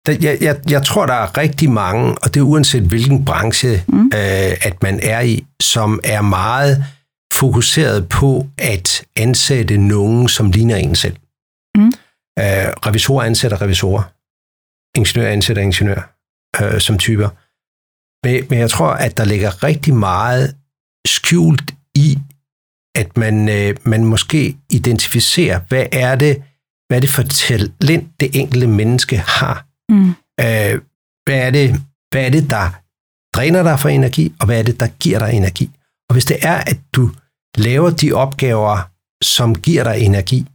[0.09, 4.07] Jeg, jeg, jeg tror, der er rigtig mange, og det er uanset hvilken branche, mm.
[4.07, 6.85] øh, at man er i, som er meget
[7.33, 11.17] fokuseret på at ansætte nogen, som ligner en selv.
[11.77, 11.87] Mm.
[12.39, 14.03] Øh, revisorer ansætter revisorer.
[14.99, 16.13] Ingeniør ansætter ingeniør
[16.63, 17.29] øh, som typer.
[18.27, 20.57] Men, men jeg tror, at der ligger rigtig meget
[21.07, 22.19] skjult i,
[22.95, 26.43] at man, øh, man måske identificerer, hvad er det,
[26.89, 29.67] hvad er det for talent, det enkelte menneske har.
[29.91, 30.09] Mm.
[30.41, 30.81] Øh,
[31.25, 32.71] hvad, er det, hvad er det, der
[33.37, 35.71] dræner dig for energi, og hvad er det, der giver dig energi.
[36.09, 37.11] Og hvis det er, at du
[37.57, 38.91] laver de opgaver,
[39.25, 40.47] som giver dig energi,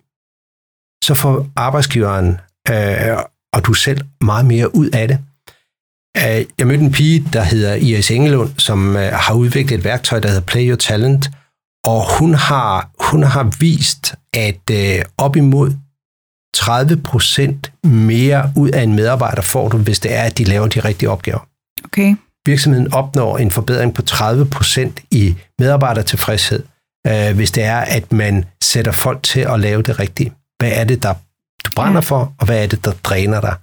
[1.04, 2.38] så får arbejdsgiveren
[2.70, 3.18] øh,
[3.54, 5.20] og du selv meget mere ud af det.
[6.18, 10.20] Øh, jeg mødte en pige, der hedder Iris Engelund, som øh, har udviklet et værktøj,
[10.20, 11.30] der hedder Play Your Talent,
[11.86, 15.72] og hun har, hun har vist, at øh, op imod
[16.54, 20.68] 30 procent mere ud af en medarbejder får du, hvis det er, at de laver
[20.68, 21.48] de rigtige opgaver.
[21.84, 22.16] Okay.
[22.46, 26.64] Virksomheden opnår en forbedring på 30 procent i medarbejdertilfredshed,
[27.08, 30.34] øh, hvis det er, at man sætter folk til at lave det rigtige.
[30.60, 31.14] Hvad er det, der
[31.66, 33.56] du brænder for, og hvad er det, der dræner dig?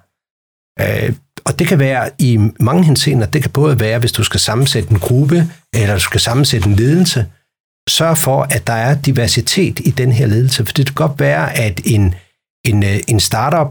[0.80, 3.26] Øh, og det kan være i mange henseender.
[3.26, 6.74] Det kan både være, hvis du skal sammensætte en gruppe, eller du skal sammensætte en
[6.74, 7.26] ledelse.
[7.88, 10.66] Sørg for, at der er diversitet i den her ledelse.
[10.66, 12.14] For det kan godt være, at en,
[12.64, 13.68] en, øh, en startup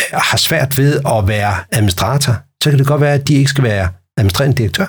[0.00, 2.32] øh, har svært ved at være administrator.
[2.62, 4.86] Så kan det godt være, at de ikke skal være administrerende direktør,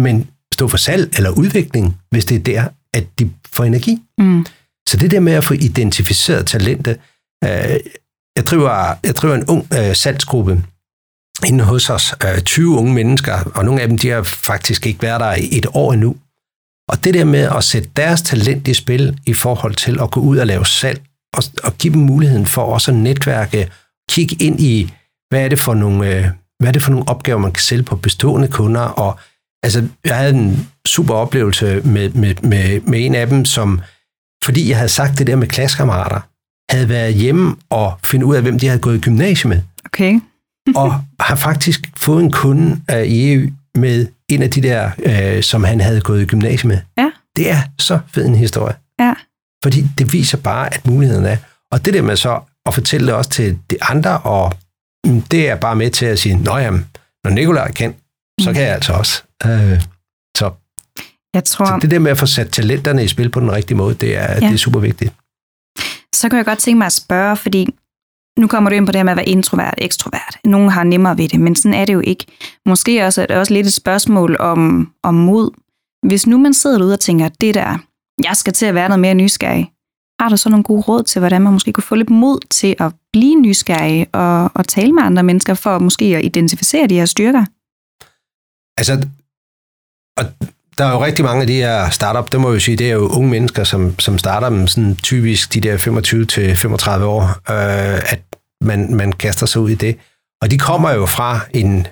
[0.00, 4.02] men stå for salg eller udvikling, hvis det er der, at de får energi.
[4.18, 4.46] Mm.
[4.88, 6.90] Så det der med at få identificeret talente.
[7.44, 7.80] Øh,
[8.36, 10.64] jeg, driver, jeg driver en ung øh, salgsgruppe
[11.46, 15.02] inde hos os, øh, 20 unge mennesker, og nogle af dem de har faktisk ikke
[15.02, 16.16] været der i et år endnu.
[16.88, 20.20] Og det der med at sætte deres talent i spil i forhold til at gå
[20.20, 21.02] ud og lave salg,
[21.36, 23.70] og, og give dem muligheden for også at netværke,
[24.10, 24.92] kigge ind i,
[25.28, 26.24] hvad er det for nogle, øh,
[26.58, 29.18] hvad er det for nogle opgaver, man kan sælge på bestående kunder, og
[29.62, 33.80] altså, jeg havde en super oplevelse med, med, med, med en af dem, som,
[34.44, 36.20] fordi jeg havde sagt det der med klassekammerater,
[36.72, 40.20] havde været hjemme og finde ud af, hvem de havde gået i gymnasiet med, Okay.
[40.82, 45.42] og har faktisk fået en kunde øh, i EU med en af de der, øh,
[45.42, 46.78] som han havde gået i gymnasiet med.
[46.98, 47.10] Ja.
[47.36, 48.74] Det er så fed en historie.
[49.00, 49.14] Ja.
[49.66, 51.36] Fordi det viser bare, at muligheden er.
[51.72, 54.52] Og det der med så at fortælle det også til de andre, og
[55.06, 56.86] mm, det er bare med til at sige, Nå jamen,
[57.24, 57.94] når Nikolaj kan,
[58.40, 59.22] så kan jeg altså også.
[59.46, 59.82] Øh,
[60.36, 60.50] så,
[61.34, 63.76] Jeg tror, så det der med at få sat talenterne i spil på den rigtige
[63.76, 64.40] måde, det er, ja.
[64.40, 65.12] det er super vigtigt.
[66.14, 67.68] så kan jeg godt tænke mig at spørge, fordi
[68.38, 70.36] nu kommer du ind på det her med at være introvert, ekstrovert.
[70.44, 72.26] Nogle har nemmere ved det, men sådan er det jo ikke.
[72.66, 75.50] Måske også er det også lidt et spørgsmål om, om mod.
[76.06, 77.78] Hvis nu man sidder derude og tænker, det der,
[78.24, 79.72] jeg skal til at være noget mere nysgerrig,
[80.20, 82.76] har du så nogle gode råd til, hvordan man måske kunne få lidt mod til
[82.80, 87.04] at blive nysgerrig og, og tale med andre mennesker, for måske at identificere de her
[87.04, 87.44] styrker?
[88.78, 89.08] Altså,
[90.16, 90.24] og
[90.78, 92.90] der er jo rigtig mange af de her startup, det må jeg jo sige, det
[92.90, 95.76] er jo unge mennesker, som, som starter dem sådan typisk de der
[96.98, 98.22] 25-35 år, øh, at
[98.60, 99.98] man, man kaster sig ud i det.
[100.42, 101.86] Og de kommer jo fra en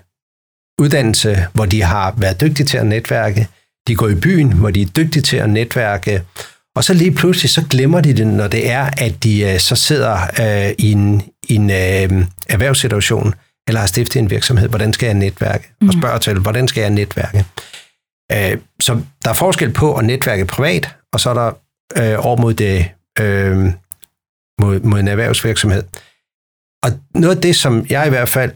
[0.81, 3.49] uddannelse, hvor de har været dygtige til at netværke.
[3.89, 6.23] De går i byen, hvor de er dygtige til at netværke.
[6.77, 9.77] Og så lige pludselig, så glemmer de det, når det er, at de øh, så
[9.77, 13.35] sidder øh, i en, i en øh, erhvervssituation,
[13.69, 15.73] eller har stiftet en virksomhed, hvordan skal jeg netværke?
[15.89, 17.45] Og spørger til, hvordan skal jeg netværke?
[18.33, 21.53] Øh, så der er forskel på at netværke privat, og så er der
[21.97, 23.57] øh, over mod, det, øh,
[24.61, 25.83] mod, mod en erhvervsvirksomhed.
[26.85, 28.53] Og noget af det, som jeg i hvert fald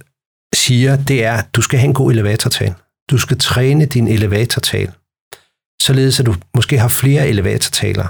[0.54, 2.74] siger, det er, at du skal have en god elevatortal.
[3.10, 4.92] Du skal træne din elevatortal,
[5.82, 8.06] således at du måske har flere elevatortaler.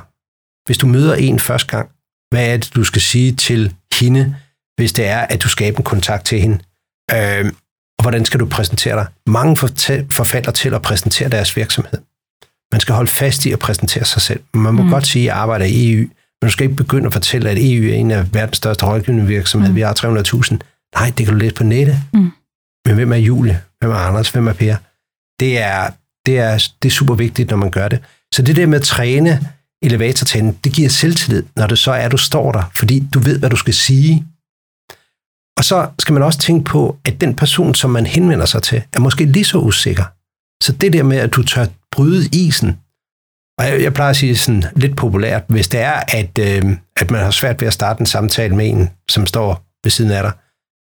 [0.66, 1.88] Hvis du møder en første gang,
[2.30, 4.36] hvad er det, du skal sige til hende,
[4.76, 6.58] hvis det er, at du skaber en kontakt til hende?
[7.12, 7.52] Øh,
[7.98, 9.06] og hvordan skal du præsentere dig?
[9.26, 9.56] Mange
[10.10, 11.98] forfalder til at præsentere deres virksomhed.
[12.72, 14.42] Man skal holde fast i at præsentere sig selv.
[14.54, 14.90] Man må mm.
[14.90, 16.08] godt sige, at jeg arbejder i EU,
[16.40, 19.26] men du skal ikke begynde at fortælle, at EU er en af verdens største rådgivende
[19.26, 19.70] virksomheder.
[19.70, 19.76] Mm.
[19.76, 20.58] Vi har 300.000.
[20.94, 21.96] Nej, det kan du læse på nettet.
[22.14, 22.30] Mm.
[22.86, 23.62] Men hvem er Julie?
[23.78, 24.30] Hvem er Anders?
[24.30, 24.76] Hvem er Per?
[25.40, 25.90] Det er,
[26.28, 27.98] det er, det er super vigtigt, når man gør det.
[28.34, 29.40] Så det der med at træne
[29.82, 33.38] elevatortænden, det giver selvtillid, når det så er, at du står der, fordi du ved,
[33.38, 34.26] hvad du skal sige.
[35.58, 38.82] Og så skal man også tænke på, at den person, som man henvender sig til,
[38.92, 40.04] er måske lige så usikker.
[40.64, 42.68] Så det der med, at du tør bryde isen,
[43.58, 47.10] og jeg, jeg plejer at sige sådan lidt populært, hvis det er, at, øh, at
[47.10, 50.22] man har svært ved at starte en samtale med en, som står ved siden af
[50.22, 50.32] dig,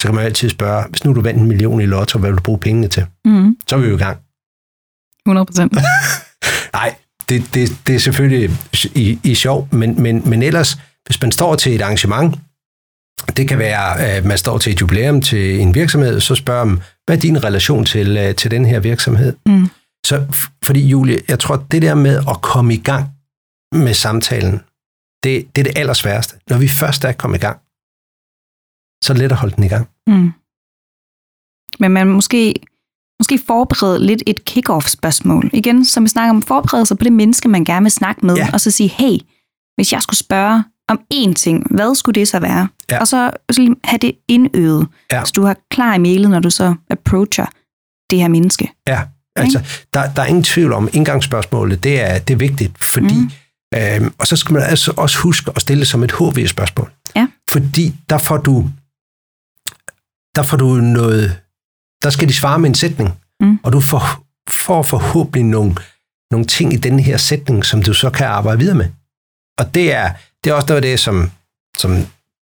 [0.01, 2.37] så kan man altid spørge, hvis nu du vandt en million i lotto, hvad vil
[2.37, 3.05] du bruge pengene til?
[3.25, 3.57] Mm.
[3.67, 4.17] Så er vi jo i gang.
[5.25, 5.73] 100 procent.
[6.73, 6.95] Nej,
[7.29, 8.49] det, det, det er selvfølgelig
[8.95, 12.35] i, i sjov, men, men, men ellers, hvis man står til et arrangement,
[13.37, 16.81] det kan være, at man står til et jubilæum til en virksomhed, så spørger man,
[17.05, 19.35] hvad er din relation til, øh, til den her virksomhed?
[19.45, 19.67] Mm.
[20.05, 20.25] Så,
[20.65, 23.09] fordi Julie, jeg tror, det der med at komme i gang
[23.71, 24.61] med samtalen,
[25.23, 26.39] det, det er det allersværeste.
[26.49, 27.57] Når vi først er kommet i gang,
[29.03, 29.89] så er det let at holde den i gang.
[30.07, 30.31] Mm.
[31.79, 32.53] Men man måske,
[33.21, 35.49] måske forberede lidt et kick-off-spørgsmål.
[35.53, 38.35] Igen, som vi snakker om, forberede sig på det menneske, man gerne vil snakke med,
[38.35, 38.49] Ja.
[38.53, 39.17] og så sige, hey,
[39.75, 42.67] hvis jeg skulle spørge om én ting, hvad skulle det så være?
[42.91, 42.99] Ja.
[42.99, 45.25] Og så, så have det indøvet, Ja.
[45.25, 47.45] så du har klar i mailet, når du så approacher
[48.09, 48.71] det her menneske.
[48.87, 49.01] Ja,
[49.35, 49.59] altså,
[49.93, 53.31] der, der er ingen tvivl om, indgangsspørgsmålet, det er, det er vigtigt, fordi, mm.
[53.75, 56.91] øhm, og så skal man altså også huske at stille som et HV-spørgsmål.
[57.15, 57.27] Ja.
[57.51, 58.69] Fordi der får du,
[60.35, 61.37] der får du noget,
[62.03, 63.59] der skal de svare med en sætning, Mm.
[63.63, 65.75] og du får, får forhåbentlig nogle,
[66.31, 68.89] nogle ting i den her sætning, som du så kan arbejde videre med.
[69.59, 71.31] Og det er, det er også noget af det, som,
[71.77, 71.91] som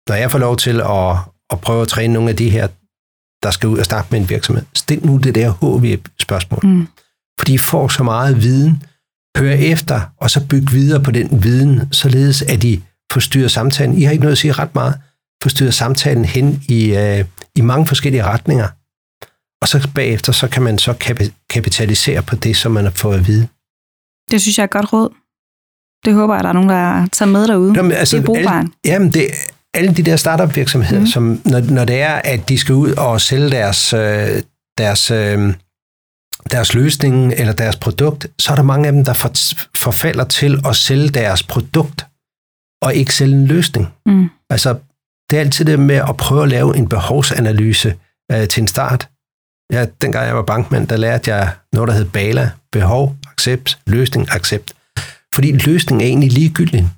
[0.09, 1.17] når jeg får lov til at,
[1.49, 2.67] at prøve at træne nogle af de her,
[3.43, 6.59] der skal ud og snakke med en virksomhed, stil nu det der HV-spørgsmål.
[6.63, 6.87] Mm.
[7.39, 8.83] Fordi I får så meget viden,
[9.37, 12.83] hør efter, og så bygge videre på den viden, således at I
[13.13, 13.97] forstyrrer samtalen.
[13.97, 14.99] I har ikke noget at sige ret meget.
[15.43, 17.25] Forstyrrer samtalen hen i, øh,
[17.55, 18.67] i mange forskellige retninger.
[19.63, 23.17] Og så bagefter, så kan man så kapi- kapitalisere på det, som man har fået
[23.19, 23.47] at vide.
[24.31, 25.09] Det synes jeg er et godt råd.
[26.05, 27.73] Det håber jeg, der er nogen, der tager med derude.
[27.75, 28.55] Jamen, altså, det er brugbart.
[28.55, 29.27] alle, jamen, det,
[29.73, 31.07] alle de der startup-virksomheder, mm.
[31.07, 34.41] som, når, når det er, at de skal ud og sælge deres, øh,
[34.77, 35.53] deres, øh,
[36.51, 39.31] deres løsning eller deres produkt, så er der mange af dem, der for,
[39.77, 42.05] forfalder til at sælge deres produkt,
[42.81, 43.87] og ikke sælge en løsning.
[44.05, 44.29] Mm.
[44.49, 44.75] Altså,
[45.29, 47.95] det er altid det med at prøve at lave en behovsanalyse
[48.31, 49.09] øh, til en start.
[49.71, 52.51] Ja, dengang jeg var bankmand, der lærte jeg noget, der hed BALA.
[52.71, 54.73] Behov, accept, løsning, accept.
[55.35, 56.89] Fordi løsningen er egentlig ligegyldig,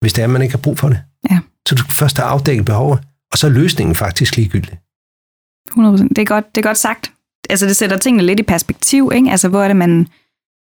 [0.00, 1.02] hvis det er, man ikke har brug for det.
[1.30, 1.38] Ja.
[1.68, 3.00] Så du skal først have afdækket behovet,
[3.32, 4.78] og så er løsningen faktisk ligegyldig.
[5.70, 6.08] 100%.
[6.08, 7.12] Det er godt, det er godt sagt.
[7.50, 9.30] Altså, det sætter tingene lidt i perspektiv, ikke?
[9.30, 10.08] Altså, hvor er det, man,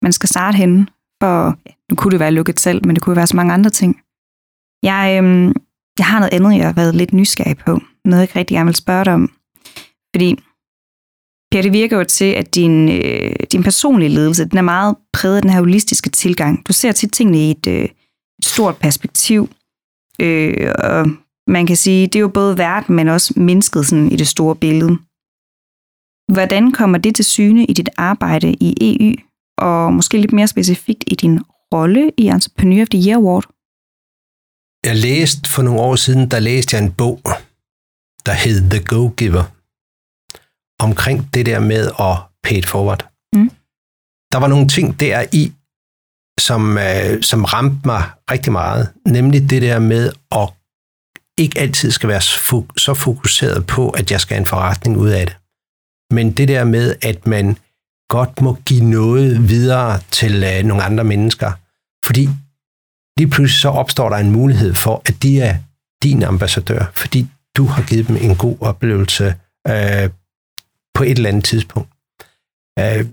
[0.02, 0.86] man skal starte henne?
[1.22, 3.70] For, ja, nu kunne det være lukket selv, men det kunne være så mange andre
[3.70, 4.00] ting.
[4.82, 5.52] Jeg, øhm,
[5.98, 7.80] jeg har noget andet, jeg har været lidt nysgerrig på.
[8.04, 9.32] Noget, jeg ikke rigtig gerne vil spørge dig om.
[10.14, 10.42] Fordi,
[11.52, 15.36] Per, det virker jo til, at din, øh, din personlige ledelse, den er meget præget
[15.36, 16.66] af den her holistiske tilgang.
[16.68, 17.84] Du ser tit tingene i et, øh,
[18.38, 19.48] et stort perspektiv.
[20.20, 21.06] Øh, og
[21.46, 24.56] man kan sige, det er jo både verden, men også mennesket sådan, i det store
[24.56, 24.98] billede.
[26.32, 29.14] Hvordan kommer det til syne i dit arbejde i EU,
[29.58, 31.40] og måske lidt mere specifikt i din
[31.74, 33.44] rolle i Entrepreneur of the Year Award?
[34.86, 37.20] Jeg læste for nogle år siden, der læste jeg en bog,
[38.26, 39.55] der hed The Go-Giver,
[40.78, 43.08] omkring det der med at pay it forward.
[43.32, 43.50] Mm.
[44.32, 45.52] Der var nogle ting der i,
[46.40, 50.48] som, øh, som ramte mig rigtig meget, nemlig det der med at
[51.38, 52.20] ikke altid skal være
[52.76, 55.36] så fokuseret på, at jeg skal have en forretning ud af det.
[56.10, 57.58] Men det der med, at man
[58.08, 61.52] godt må give noget videre til øh, nogle andre mennesker.
[62.06, 62.28] Fordi
[63.18, 65.56] lige pludselig så opstår der en mulighed for, at de er
[66.02, 69.34] din ambassadør, fordi du har givet dem en god oplevelse
[69.68, 70.10] øh,
[70.96, 71.88] på et eller andet tidspunkt.
[72.78, 73.06] Øh,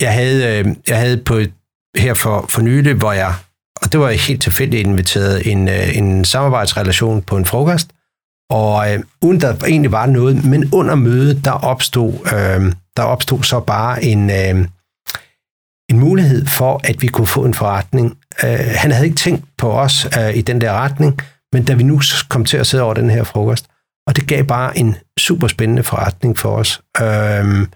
[0.00, 1.52] jeg, havde, øh, jeg havde på et,
[1.96, 3.34] her for, for nylig, hvor jeg,
[3.82, 7.90] og det var jeg helt tilfældigt inviteret, en, øh, en samarbejdsrelation på en frokost,
[8.50, 13.42] og øh, uden der egentlig var noget, men under mødet, der opstod, øh, der opstod
[13.42, 14.68] så bare en, øh,
[15.90, 18.18] en mulighed for, at vi kunne få en forretning.
[18.44, 21.20] Øh, han havde ikke tænkt på os øh, i den der retning,
[21.52, 23.66] men da vi nu kom til at sidde over den her frokost,
[24.06, 26.80] og det gav bare en super spændende forretning for os.
[27.00, 27.66] Øh,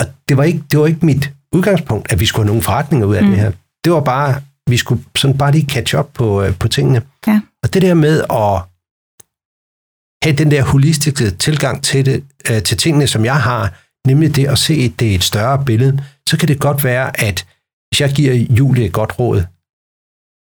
[0.00, 3.06] og det var, ikke, det var ikke mit udgangspunkt, at vi skulle have nogle forretninger
[3.06, 3.30] ud af mm.
[3.30, 3.52] det her.
[3.84, 7.02] Det var bare, vi skulle sådan bare lige catch up på, øh, på tingene.
[7.26, 7.40] Ja.
[7.62, 8.62] Og det der med at
[10.24, 13.74] have den der holistiske tilgang til, det, øh, til tingene, som jeg har,
[14.06, 17.46] nemlig det at se det i et større billede, så kan det godt være, at
[17.88, 19.44] hvis jeg giver Julie et godt råd,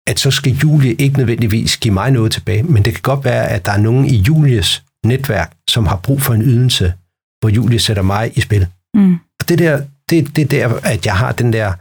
[0.08, 3.48] at så skal Julie ikke nødvendigvis give mig noget tilbage, men det kan godt være,
[3.50, 6.94] at der er nogen i Julies netværk, som har brug for en ydelse,
[7.40, 8.68] hvor Julie sætter mig i spil.
[8.94, 9.14] Mm.
[9.14, 11.74] Og det der, det, det er der, at jeg har den der,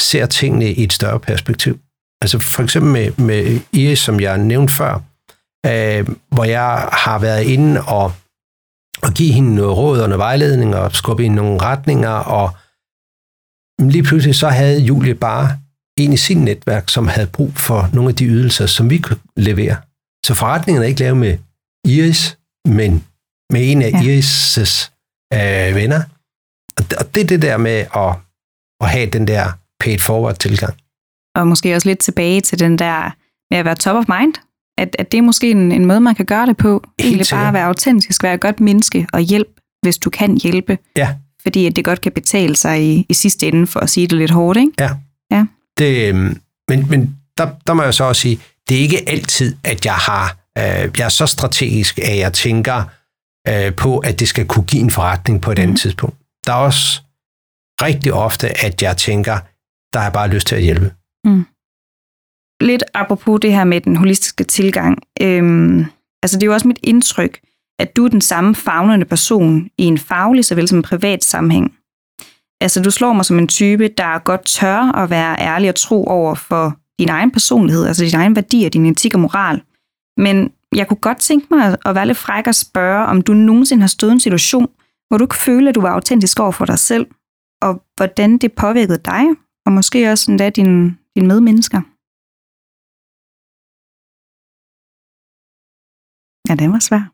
[0.00, 1.80] ser tingene i et større perspektiv.
[2.22, 4.94] Altså for eksempel med, med Iris, som jeg nævnte før,
[5.66, 8.12] øh, hvor jeg har været inde og,
[9.02, 12.50] og give hende noget råd og noget vejledning og skubbe hende nogle retninger, og
[13.80, 15.58] lige pludselig så havde Julie bare
[15.98, 19.18] en i sin netværk, som havde brug for nogle af de ydelser, som vi kunne
[19.36, 19.76] levere.
[20.26, 21.38] Så forretningen er ikke lavet med
[21.86, 23.04] Iris, men
[23.52, 23.98] med en af Ja.
[24.02, 24.18] ja.
[24.18, 24.90] Iris'
[25.34, 26.02] øh, venner.
[26.76, 28.14] Og det, er det der med at,
[28.80, 30.74] at have den der paid forward tilgang.
[31.34, 33.10] Og måske også lidt tilbage til den der
[33.50, 34.34] med at være top of mind.
[34.78, 36.84] At, at det er måske en, en måde, man kan gøre det på.
[36.98, 39.48] Egentlig bare at være autentisk, være et godt menneske og hjælp,
[39.82, 40.78] hvis du kan hjælpe.
[40.96, 41.14] Ja.
[41.42, 44.18] Fordi at det godt kan betale sig i, i sidste ende, for at sige det
[44.18, 44.72] lidt hårdt, ikke?
[45.78, 49.56] Det, øhm, Men, men der, der må jeg så også sige, det er ikke altid,
[49.64, 52.84] at jeg har, øh, jeg er så strategisk, at jeg tænker
[53.48, 55.76] øh, på, at det skal kunne give en forretning på et andet mm.
[55.76, 56.16] tidspunkt.
[56.46, 57.00] Der er også
[57.82, 59.38] rigtig ofte, at jeg tænker,
[59.92, 60.92] der har jeg bare lyst til at hjælpe.
[61.24, 61.46] Mm.
[62.60, 64.98] Lidt apropos det her med den holistiske tilgang.
[65.20, 65.84] Øhm,
[66.22, 67.40] altså det er jo også mit indtryk,
[67.78, 71.74] at du er den samme fagnende person i en faglig såvel som en privat sammenhæng.
[72.60, 76.04] Altså du slår mig som en type, der godt tør at være ærlig og tro
[76.04, 79.62] over for din egen personlighed, altså din egen værdi og din etik og moral.
[80.16, 83.80] Men jeg kunne godt tænke mig at være lidt fræk og spørge, om du nogensinde
[83.80, 84.68] har stået i en situation,
[85.08, 87.06] hvor du ikke føle, at du var autentisk over for dig selv,
[87.62, 89.24] og hvordan det påvirkede dig,
[89.66, 91.80] og måske også endda dine, dine medmennesker.
[96.48, 97.08] Ja, det var svært.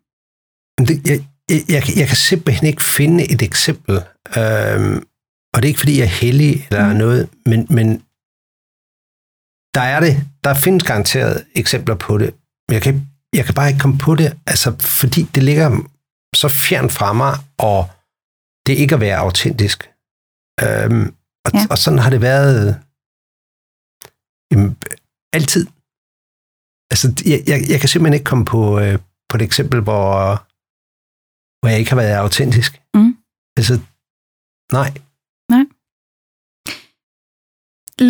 [0.88, 1.18] Det, jeg,
[1.52, 3.94] jeg, jeg, jeg kan simpelthen ikke finde et eksempel,
[4.38, 4.96] øhm,
[5.52, 6.98] og det er ikke, fordi jeg er heldig eller mm.
[7.04, 7.86] noget, men, men
[9.76, 10.14] der er det.
[10.44, 12.34] Der findes garanteret eksempler på det,
[12.74, 12.94] jeg kan,
[13.32, 14.68] jeg kan bare ikke komme på det, altså,
[15.00, 15.68] fordi det ligger
[16.34, 17.90] så fjern fra mig, og
[18.66, 19.78] det ikke at være autentisk.
[20.64, 21.06] Øhm,
[21.44, 21.66] og, ja.
[21.70, 22.82] og sådan har det været
[24.50, 24.70] jamen,
[25.32, 25.66] altid.
[26.92, 28.98] Altså, jeg, jeg, jeg kan simpelthen ikke komme på, øh,
[29.28, 30.08] på et eksempel, hvor,
[31.58, 32.72] hvor jeg ikke har været autentisk.
[32.94, 33.16] Mm.
[33.58, 33.74] Altså,
[34.72, 34.90] nej.
[35.54, 35.64] Nej.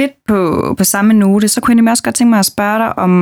[0.01, 0.39] Lidt på,
[0.79, 3.13] på samme note, så kunne jeg nemlig også godt tænke mig at spørge dig, om,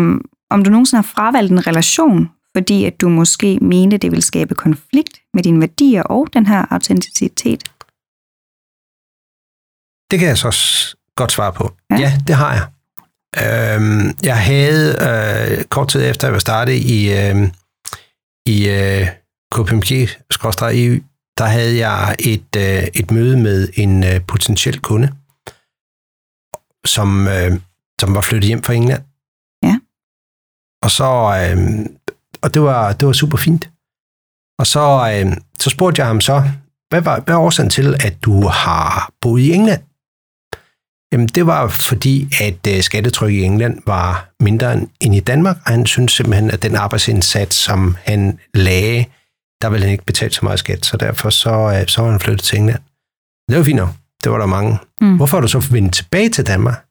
[0.51, 4.55] om du nogensinde har fravalgt en relation, fordi at du måske mente, det ville skabe
[4.55, 7.64] konflikt med dine værdier og den her autenticitet?
[10.11, 10.51] Det kan jeg så
[11.16, 11.74] godt svare på.
[11.90, 12.66] Ja, ja det har jeg.
[13.44, 17.36] Øhm, jeg havde øh, kort tid efter, jeg var startet i, øh,
[18.47, 19.07] i øh,
[19.55, 21.01] KPMG-EU,
[21.38, 25.12] der havde jeg et, øh, et møde med en øh, potentiel kunde,
[26.86, 27.53] som, øh,
[28.01, 29.03] som var flyttet hjem fra England.
[30.87, 31.11] Og så,
[31.41, 31.87] øh,
[32.43, 33.70] og det var, det var super fint.
[34.59, 36.43] Og så, øh, så spurgte jeg ham så,
[36.89, 39.82] hvad var, hvad er årsagen til, at du har boet i England?
[41.12, 45.70] Jamen, det var fordi, at øh, skattetrykket i England var mindre end i Danmark, og
[45.70, 49.05] han synes simpelthen, at den arbejdsindsats, som han lagde,
[49.62, 52.20] der ville han ikke betale så meget skat, så derfor så, øh, så var han
[52.20, 52.82] flyttet til England.
[53.49, 53.89] Det var fint nok.
[54.24, 54.78] Det var der mange.
[55.01, 55.16] Mm.
[55.16, 56.84] Hvorfor har du så vendt tilbage til Danmark?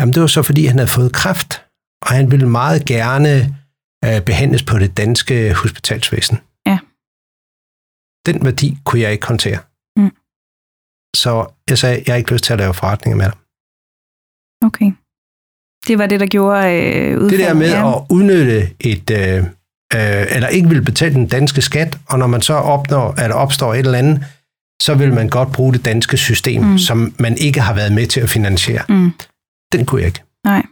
[0.00, 1.63] Jamen, det var så, fordi han havde fået kræft,
[2.04, 3.56] og han ville meget gerne
[4.04, 6.38] øh, behandles på det danske hospitalsvæsen.
[6.66, 6.78] Ja.
[8.26, 9.58] Den værdi kunne jeg ikke håndtere.
[11.16, 13.34] Så jeg sagde, jeg har ikke lyst til at lave forretninger med dig.
[14.66, 14.92] Okay.
[15.86, 17.30] Det var det, der gjorde øh, udfaldet.
[17.30, 17.96] Det der med ja.
[17.96, 19.38] at udnytte et, øh,
[19.94, 23.36] øh, eller ikke vil betale den danske skat, og når man så opnår, at der
[23.36, 24.24] opstår et eller andet,
[24.82, 26.78] så vil man godt bruge det danske system, mm.
[26.78, 28.84] som man ikke har været med til at finansiere.
[28.88, 29.12] Mm.
[29.72, 30.22] Den kunne jeg ikke.
[30.44, 30.62] Nej.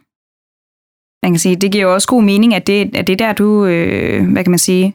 [1.23, 3.65] Man kan sige, det giver jo også god mening, at det, at det der, du,
[3.65, 4.95] øh, hvad kan man sige,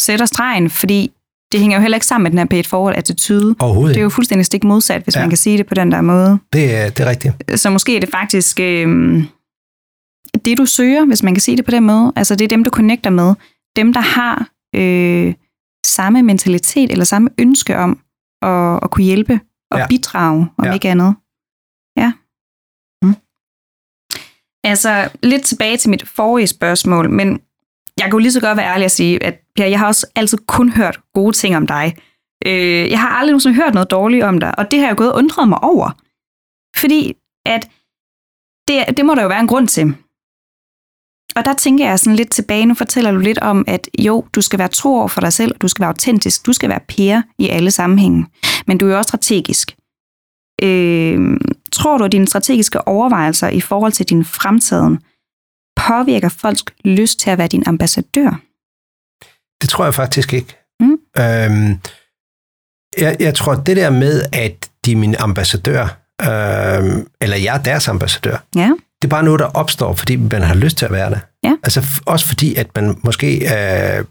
[0.00, 1.10] sætter stregen, fordi
[1.52, 3.54] det hænger jo heller ikke sammen med den her paid forward attitude.
[3.58, 5.20] Overhovedet Det er jo fuldstændig stik modsat, hvis ja.
[5.20, 6.38] man kan sige det på den der måde.
[6.52, 7.60] Det er, det er rigtigt.
[7.60, 9.24] Så måske er det faktisk øh,
[10.44, 12.12] det, du søger, hvis man kan sige det på den måde.
[12.16, 13.34] Altså det er dem, du connecter med.
[13.76, 15.34] Dem, der har øh,
[15.86, 17.98] samme mentalitet eller samme ønske om
[18.42, 19.86] at, at kunne hjælpe og ja.
[19.86, 20.72] bidrage, om ja.
[20.72, 21.14] ikke andet.
[24.66, 27.40] Altså, lidt tilbage til mit forrige spørgsmål, men
[27.98, 30.38] jeg kunne lige så godt være ærlig at sige, at Per, jeg har også altid
[30.38, 31.96] kun hørt gode ting om dig.
[32.46, 35.12] Øh, jeg har aldrig nogensinde hørt noget dårligt om dig, og det har jeg gået
[35.12, 35.90] og undret mig over.
[36.76, 37.14] Fordi
[37.46, 37.70] at
[38.68, 39.94] det, det må der jo være en grund til.
[41.36, 44.40] Og der tænker jeg sådan lidt tilbage, nu fortæller du lidt om, at jo, du
[44.40, 46.80] skal være tro over for dig selv, og du skal være autentisk, du skal være
[46.88, 48.26] Per i alle sammenhænge,
[48.66, 49.76] men du er jo også strategisk.
[50.62, 51.36] Øh,
[51.72, 54.98] tror du, at dine strategiske overvejelser i forhold til din fremtiden
[55.76, 58.40] påvirker folks lyst til at være din ambassadør?
[59.62, 60.56] Det tror jeg faktisk ikke.
[60.80, 60.98] Mm.
[61.18, 61.78] Øhm,
[62.98, 65.82] jeg, jeg tror, det der med, at de er min ambassadør,
[66.22, 68.72] øhm, eller jeg er deres ambassadør, ja.
[69.02, 71.20] det er bare noget, der opstår, fordi man har lyst til at være det.
[71.42, 71.56] Ja.
[71.62, 74.04] Altså også fordi, at man måske øh,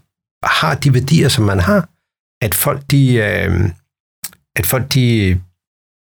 [0.44, 1.88] har de værdier, som man har,
[2.40, 3.70] at folk de, øh,
[4.56, 5.40] at folk de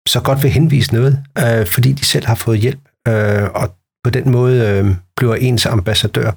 [0.09, 3.75] så godt vil henvise noget, øh, fordi de selv har fået hjælp, øh, og
[4.05, 6.31] på den måde øh, bliver ens ambassadør.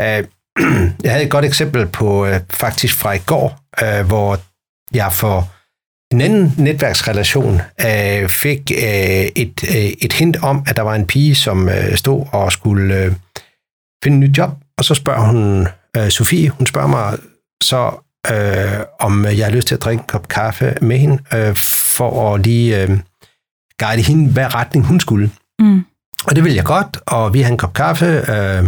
[0.00, 0.24] Øh,
[1.04, 4.38] jeg havde et godt eksempel på øh, faktisk fra i går, øh, hvor
[4.96, 5.50] jeg for
[6.14, 11.06] en anden netværksrelation øh, fik øh, et, øh, et hint om, at der var en
[11.06, 13.12] pige, som øh, stod og skulle øh,
[14.04, 15.66] finde et nyt job, og så spørger hun,
[15.96, 17.18] øh, Sofie, hun spørger mig
[17.62, 17.92] så,
[18.32, 21.56] øh, om jeg har lyst til at drikke en kop kaffe med hende, øh,
[21.96, 22.98] for at lige øh,
[23.78, 25.30] guide hende, hvad retning hun skulle.
[25.58, 25.84] Mm.
[26.26, 28.64] Og det ville jeg godt, og vi havde en kop kaffe øh,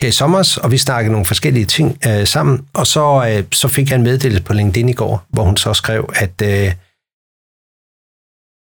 [0.00, 2.66] her i sommer, og vi snakkede nogle forskellige ting øh, sammen.
[2.74, 5.74] Og så, øh, så fik jeg en meddelelse på LinkedIn i går, hvor hun så
[5.74, 6.74] skrev, at øh,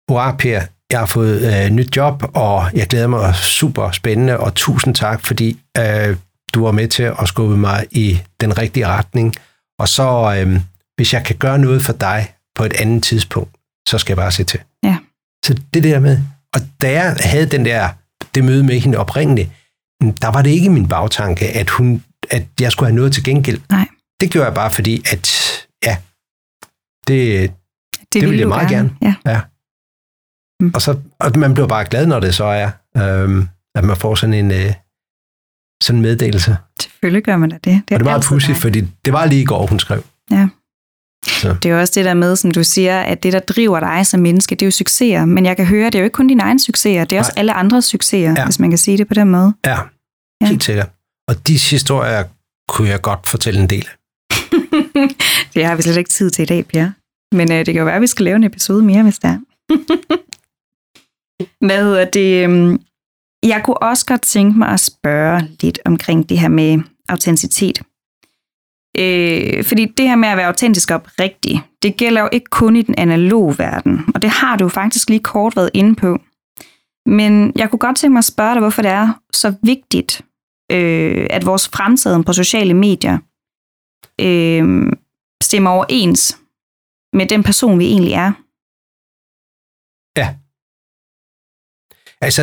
[0.08, 0.60] Hurra, Per,
[0.90, 5.26] jeg har fået øh, nyt job, og jeg glæder mig super spændende, og tusind tak,
[5.26, 6.16] fordi øh,
[6.54, 9.34] du var med til at skubbe mig i den rigtige retning.
[9.78, 10.60] Og så, øh,
[10.96, 13.55] hvis jeg kan gøre noget for dig på et andet tidspunkt,
[13.86, 14.60] så skal jeg bare se til.
[14.82, 14.96] Ja.
[15.44, 16.18] Så det der med,
[16.54, 17.88] og da jeg havde den der,
[18.34, 19.50] det møde med hende oprindeligt,
[20.00, 23.60] der var det ikke min bagtanke, at, hun, at jeg skulle have noget til gengæld.
[23.70, 23.88] Nej.
[24.20, 25.30] Det gjorde jeg bare fordi, at
[25.84, 25.96] ja,
[27.06, 27.50] det,
[28.12, 28.96] Det, det vil jeg meget gerne.
[29.02, 29.14] Ja.
[29.26, 29.40] Ja.
[30.60, 30.70] Mm.
[30.74, 34.14] Og, så, og man bliver bare glad, når det så er, øhm, at man får
[34.14, 34.72] sådan en øh,
[35.82, 36.56] sådan en meddelelse.
[36.80, 37.64] Selvfølgelig gør man da det.
[37.64, 40.04] Det er, og det er meget pudsigt, fordi det var lige i går, hun skrev.
[40.30, 40.48] Ja.
[41.26, 41.56] Så.
[41.62, 44.06] Det er jo også det der med, som du siger, at det, der driver dig
[44.06, 45.24] som menneske, det er jo succeser.
[45.24, 47.32] Men jeg kan høre, det er jo ikke kun dine egne succeser, det er også
[47.36, 47.40] Nej.
[47.40, 48.44] alle andres succeser, Ja.
[48.44, 49.52] hvis man kan sige det på den måde.
[49.66, 49.78] Ja,
[50.40, 50.46] Ja.
[50.46, 50.88] helt sikkert.
[51.28, 52.24] Og de historier
[52.68, 53.96] kunne jeg godt fortælle en del af.
[55.54, 56.92] Det har vi slet ikke tid til i dag, Pierre.
[57.32, 59.28] Men øh, det kan jo være, at vi skal lave en episode mere, hvis der
[59.28, 59.38] er.
[61.66, 62.44] Hvad hedder det?
[62.44, 62.80] øhm,
[63.42, 67.82] Jeg kunne også godt tænke mig at spørge lidt omkring det her med autenticitet.
[68.98, 72.76] Øh, fordi det her med at være autentisk og oprigtig, det gælder jo ikke kun
[72.76, 76.18] i den analoge verden, og det har du jo faktisk lige kort været inde på.
[77.06, 80.22] Men jeg kunne godt tænke mig at spørge dig, hvorfor det er så vigtigt,
[80.72, 83.18] øh, at vores fremtiden på sociale medier
[84.20, 84.92] øh,
[85.42, 86.38] stemmer overens
[87.12, 88.32] med den person, vi egentlig er.
[90.16, 90.36] Ja.
[92.20, 92.42] Altså,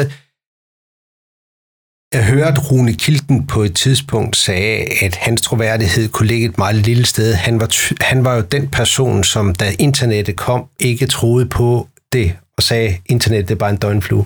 [2.14, 6.76] jeg hørte Rune Kilden på et tidspunkt sagde, at hans troværdighed kunne ligge et meget
[6.76, 7.34] lille sted.
[7.34, 12.36] Han var, han var jo den person, som da internettet kom, ikke troede på det,
[12.58, 14.26] og sagde, at internettet er bare en døgnflue.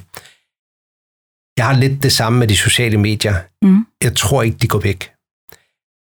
[1.57, 3.35] Jeg har lidt det samme med de sociale medier.
[3.61, 3.85] Mm.
[4.03, 5.11] Jeg tror ikke, de går væk.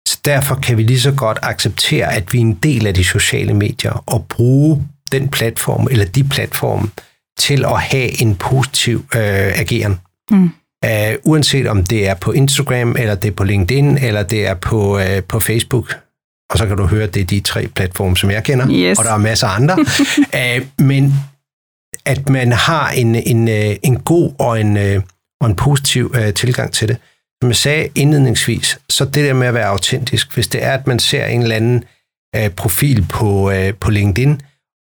[0.08, 3.04] Så derfor kan vi lige så godt acceptere, at vi er en del af de
[3.04, 6.90] sociale medier, og bruge den platform, eller de platforme,
[7.38, 10.00] til at have en positiv øh, ageren.
[10.30, 10.50] Mm.
[10.84, 14.54] Uh, uanset om det er på Instagram, eller det er på LinkedIn, eller det er
[14.54, 15.96] på, uh, på Facebook.
[16.50, 18.98] Og så kan du høre, at det er de tre platforme, som jeg kender, Yes.
[18.98, 19.76] og der er masser af andre.
[19.78, 21.14] uh, men
[22.06, 25.02] at man har en, en, uh, en god og en, uh,
[25.40, 26.96] og en positiv uh, tilgang til det.
[27.42, 30.86] Som jeg sagde indledningsvis, så det der med at være autentisk, hvis det er, at
[30.86, 31.84] man ser en eller anden
[32.38, 34.40] uh, profil på, uh, på LinkedIn,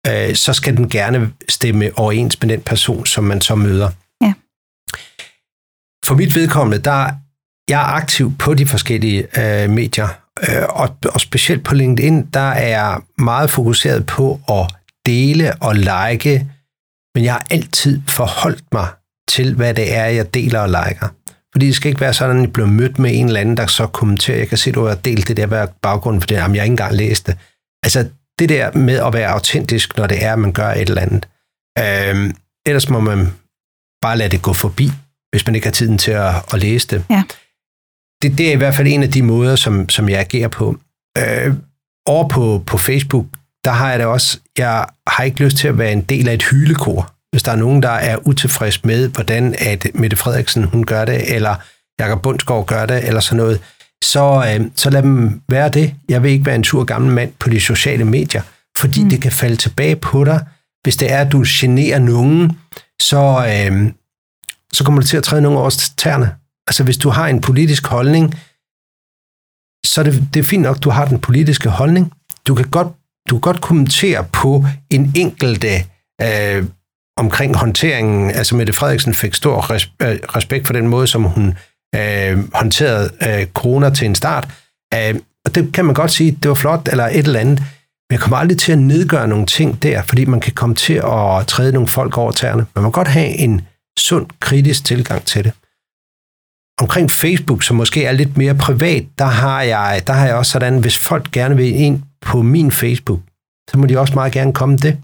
[0.07, 3.89] uh, så skal den gerne stemme overens med den person, som man så møder.
[6.07, 7.11] For mit vedkommende, der
[7.69, 10.07] jeg er aktiv på de forskellige øh, medier,
[10.49, 15.75] øh, og, og specielt på LinkedIn, der er jeg meget fokuseret på at dele og
[15.75, 16.47] like,
[17.15, 18.87] men jeg har altid forholdt mig
[19.29, 21.07] til, hvad det er, jeg deler og liker.
[21.51, 23.67] Fordi det skal ikke være sådan, at jeg bliver mødt med en eller anden, der
[23.67, 26.35] så kommenterer, jeg kan se, at du har delt det der, hvad baggrunden for det,
[26.35, 27.37] jamen jeg har ikke engang læst det.
[27.83, 31.01] Altså det der med at være autentisk, når det er, at man gør et eller
[31.01, 31.27] andet.
[31.79, 32.33] Øh,
[32.65, 33.33] ellers må man
[34.01, 34.91] bare lade det gå forbi,
[35.31, 37.03] hvis man ikke har tiden til at, at læse det.
[37.09, 37.23] Ja.
[38.21, 38.37] det.
[38.37, 40.77] Det er i hvert fald en af de måder, som, som jeg agerer på.
[41.17, 41.53] Øh,
[42.05, 43.25] over på, på Facebook,
[43.65, 46.33] der har jeg det også, jeg har ikke lyst til at være en del af
[46.33, 47.13] et hylekor.
[47.31, 51.35] Hvis der er nogen, der er utilfreds med, hvordan at Mette Frederiksen hun gør det,
[51.35, 51.55] eller
[51.99, 53.61] Jakob Bundsgaard gør det, eller sådan noget,
[54.03, 55.95] så, øh, så lad dem være det.
[56.09, 58.41] Jeg vil ikke være en tur gammel mand på de sociale medier,
[58.77, 59.09] fordi mm.
[59.09, 60.45] det kan falde tilbage på dig.
[60.83, 62.51] Hvis det er, at du generer nogen,
[63.01, 63.91] så, øh,
[64.73, 66.35] så kommer du til at træde nogle års tæerne.
[66.67, 68.35] Altså hvis du har en politisk holdning,
[69.85, 72.11] så er det, det er fint nok, du har den politiske holdning.
[72.47, 72.87] Du kan godt,
[73.29, 75.69] du kan godt kommentere på en enkelte
[76.21, 76.65] øh,
[77.17, 78.31] omkring håndteringen.
[78.31, 81.57] Altså Mette Frederiksen fik stor res, øh, respekt for den måde, som hun
[81.95, 84.47] øh, håndterede øh, corona til en start.
[84.93, 85.15] Øh,
[85.45, 87.59] og det kan man godt sige, det var flot eller et eller andet.
[88.09, 90.93] Men jeg kommer aldrig til at nedgøre nogle ting der, fordi man kan komme til
[90.93, 92.65] at træde nogle folk over tæerne.
[92.75, 93.61] Man må godt have en
[93.99, 95.53] sund, kritisk tilgang til det.
[96.79, 100.51] Omkring Facebook, som måske er lidt mere privat, der har jeg, der har jeg også
[100.51, 103.19] sådan, hvis folk gerne vil ind på min Facebook,
[103.69, 105.01] så må de også meget gerne komme det.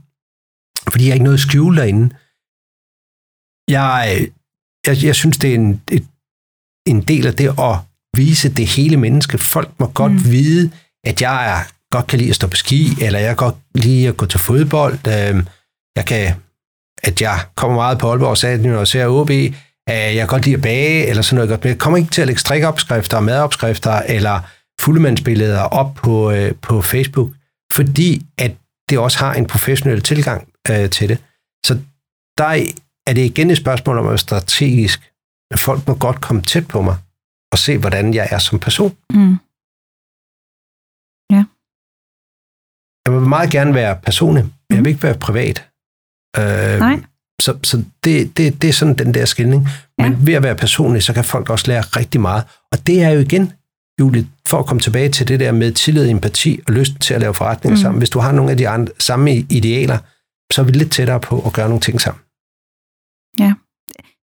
[0.91, 2.16] Fordi jeg har ikke noget at skjule derinde.
[3.68, 4.28] Jeg,
[4.88, 6.08] jeg, jeg synes, det er en, et,
[6.88, 7.76] en del af det at
[8.18, 9.38] vise det hele menneske.
[9.38, 10.32] Folk må godt mm.
[10.32, 10.72] vide,
[11.04, 14.18] at jeg er, godt kan lide at stå på ski, eller jeg godt lide at
[14.18, 15.08] gå til fodbold.
[15.08, 15.46] Øh,
[15.96, 16.36] jeg kan,
[17.04, 19.30] at jeg kommer meget på Aalborg Stadion og ser OB.
[19.30, 19.51] Øh,
[19.88, 21.64] jeg kan godt lide at bage, eller sådan noget godt.
[21.64, 24.39] Men jeg kommer ikke til at lægge strikopskrifter, madopskrifter, eller
[24.82, 27.30] fuldemandsbilleder op på, øh, på Facebook,
[27.74, 28.51] fordi at
[28.89, 31.24] det også har en professionel tilgang øh, til det.
[31.66, 31.80] Så
[32.38, 32.45] der
[33.08, 35.12] er det igen et spørgsmål om at være strategisk.
[35.51, 36.97] men folk må godt komme tæt på mig
[37.51, 38.97] og se, hvordan jeg er som person.
[39.14, 39.38] Mm.
[41.32, 41.43] Ja.
[43.06, 45.73] Jeg vil meget gerne være personlig, men jeg vil ikke være privat.
[46.38, 47.00] Øh, Nej.
[47.42, 49.68] Så, så det, det, det er sådan den der skilning.
[49.98, 50.18] Men Ja.
[50.22, 52.44] ved at være personlig, så kan folk også lære rigtig meget.
[52.72, 53.52] Og det er jo igen,
[54.00, 57.22] Julie, for at komme tilbage til det der med tillid, empati og lyst til at
[57.22, 57.80] lave forretninger Mm.
[57.80, 57.82] mm.
[57.82, 57.98] sammen.
[58.00, 59.98] Hvis du har nogle af de andre, samme idealer,
[60.54, 62.20] så er vi lidt tættere på at gøre nogle ting sammen.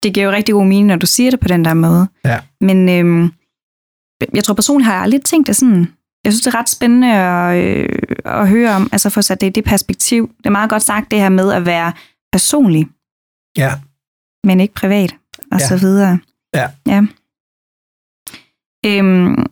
[0.03, 2.09] Det giver jo rigtig god mening, når du siger det på den der måde.
[2.25, 2.41] Ja.
[2.61, 3.33] Men øhm,
[4.35, 5.89] jeg tror personligt har jeg aldrig tænkt det sådan.
[6.25, 7.89] Jeg synes, det er ret spændende at, øh,
[8.25, 10.29] at høre om, altså få sat det i det perspektiv.
[10.39, 11.93] Det er meget godt sagt det her med at være
[12.33, 12.87] personlig,
[13.57, 13.72] Ja,
[14.47, 15.16] men ikke privat,
[15.53, 15.66] og Ja.
[15.68, 16.18] så videre.
[16.55, 16.68] Ja.
[16.87, 17.03] ja.
[18.87, 19.47] Øhm,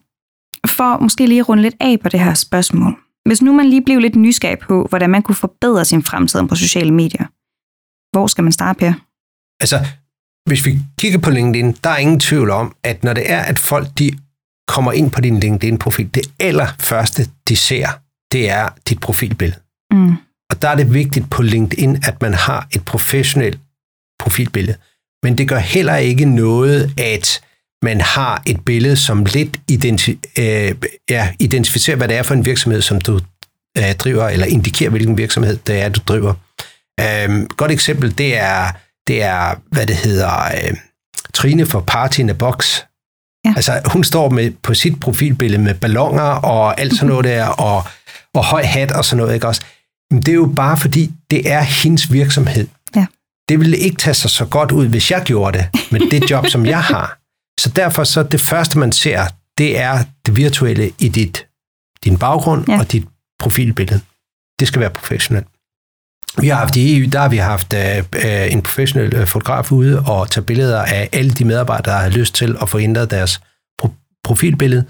[0.67, 2.97] for måske lige at runde lidt af på det her spørgsmål.
[3.27, 6.55] Hvis nu man lige blev lidt nysgerrig på, hvordan man kunne forbedre sin fremtid på
[6.55, 7.27] sociale medier,
[8.17, 8.93] hvor skal man starte, Per?
[9.61, 9.79] altså,
[10.49, 13.59] hvis vi kigger på LinkedIn, der er ingen tvivl om, at når det er, at
[13.59, 14.19] folk de
[14.73, 17.89] kommer ind på din LinkedIn-profil, det allerførste, de ser,
[18.33, 19.61] det er dit profilbillede.
[19.93, 20.17] Mm.
[20.51, 23.59] Og der er det vigtigt på LinkedIn, at man har et professionelt
[24.19, 24.77] profilbillede.
[25.23, 27.41] Men det gør heller ikke noget, at
[27.83, 30.75] man har et billede, som lidt identi- øh,
[31.11, 33.21] ja, identificerer, hvad det er for en virksomhed, som du
[33.79, 36.35] øh, driver, eller indikerer, hvilken virksomhed det er, du driver.
[37.01, 38.73] Øh, godt eksempel, det er,
[39.07, 40.75] det er hvad det hedder, øh,
[41.35, 42.81] Trine for Party in a Box.
[43.45, 43.53] Ja.
[43.57, 47.85] Altså, hun står med på sit profilbillede med ballonger og alt sådan noget der, og,
[48.35, 49.63] og høj hat og sådan noget, ikke også?
[50.11, 52.67] Men det er jo bare fordi, det er hendes virksomhed.
[52.97, 53.07] Ja.
[53.49, 56.47] Det ville ikke tage sig så godt ud, hvis jeg gjorde det, men det job,
[56.47, 57.19] som jeg har.
[57.61, 59.27] Så derfor så det første, man ser,
[59.59, 61.47] det er det virtuelle i dit,
[62.05, 62.79] din baggrund ja.
[62.79, 63.05] og dit
[63.39, 64.01] profilbillede.
[64.61, 65.47] Det skal være professionelt.
[66.41, 69.73] Vi har haft i EU, der har vi haft øh, øh, en professionel øh, fotograf
[69.73, 73.11] ude og tage billeder af alle de medarbejdere, der har lyst til at få ændret
[73.11, 73.41] deres
[73.83, 74.85] pro- profilbillede,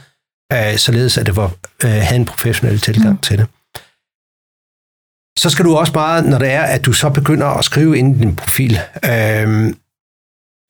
[0.53, 1.53] øh, således at det var,
[1.85, 3.13] øh, havde en professionel tilgang Mm.
[3.15, 3.19] mm.
[3.19, 3.47] til det.
[5.39, 8.17] Så skal du også meget, når det er, at du så begynder at skrive ind
[8.17, 9.75] i din profil, øh,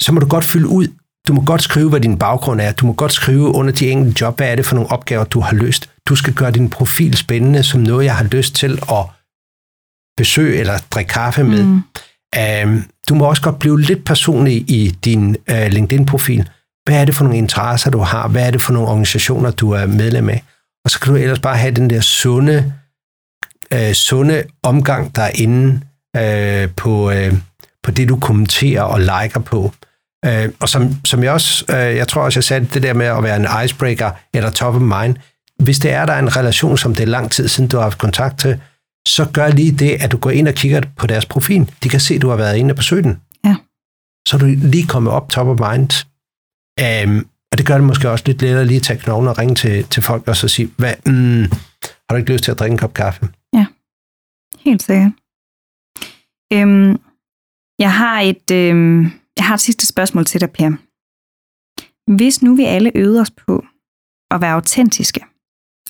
[0.03, 0.87] så må du godt fylde ud.
[1.29, 2.73] Du må godt skrive, hvad din baggrund er.
[2.73, 5.41] Du må godt skrive under de enkelte job, hvad er det for nogle opgaver, du
[5.41, 5.91] har løst.
[6.09, 9.05] Du skal gøre din profil spændende, som noget, jeg har lyst til at
[10.23, 11.63] besøge eller drikke kaffe med.
[11.63, 11.83] Mm.
[12.65, 16.49] Um, du må også godt blive lidt personlig i din uh, LinkedIn-profil.
[16.85, 18.29] Hvad er det for nogle interesser, du har?
[18.29, 20.43] Hvad er det for nogle organisationer, du er medlem af?
[20.85, 22.73] Og så kan du ellers bare have den der sunde,
[23.75, 25.81] uh, sunde omgang derinde
[26.19, 27.39] uh, på, uh,
[27.83, 29.73] på det, du kommenterer og liker på.
[30.27, 33.07] Uh, og som, som jeg også, uh, jeg tror også, jeg sagde det der med
[33.07, 35.17] at være en icebreaker eller top of mind.
[35.59, 37.85] Hvis det er, der er en relation, som det er lang tid siden, du har
[37.85, 38.61] haft kontakt til,
[39.09, 41.75] så gør lige det, at du går ind og kigger på deres profil.
[41.83, 43.21] De kan se, at du har været inde og besøgt den.
[43.45, 43.57] Ja.
[44.29, 45.91] Så er du lige kommet op top of mind.
[46.83, 49.55] Um, og det gør det måske også lidt lettere lige at tage knoglen og ringe
[49.55, 51.43] til, til folk og så sige, hvad, mm,
[51.83, 53.29] har du ikke lyst til at drikke en kop kaffe?
[54.65, 55.13] Helt sikkert.
[56.53, 57.01] Øhm,
[57.79, 59.03] jeg har et, øhm,
[59.37, 60.71] jeg har et sidste spørgsmål til dig, Per.
[62.17, 63.65] Hvis nu vi alle øvede os på
[64.31, 65.21] at være autentiske,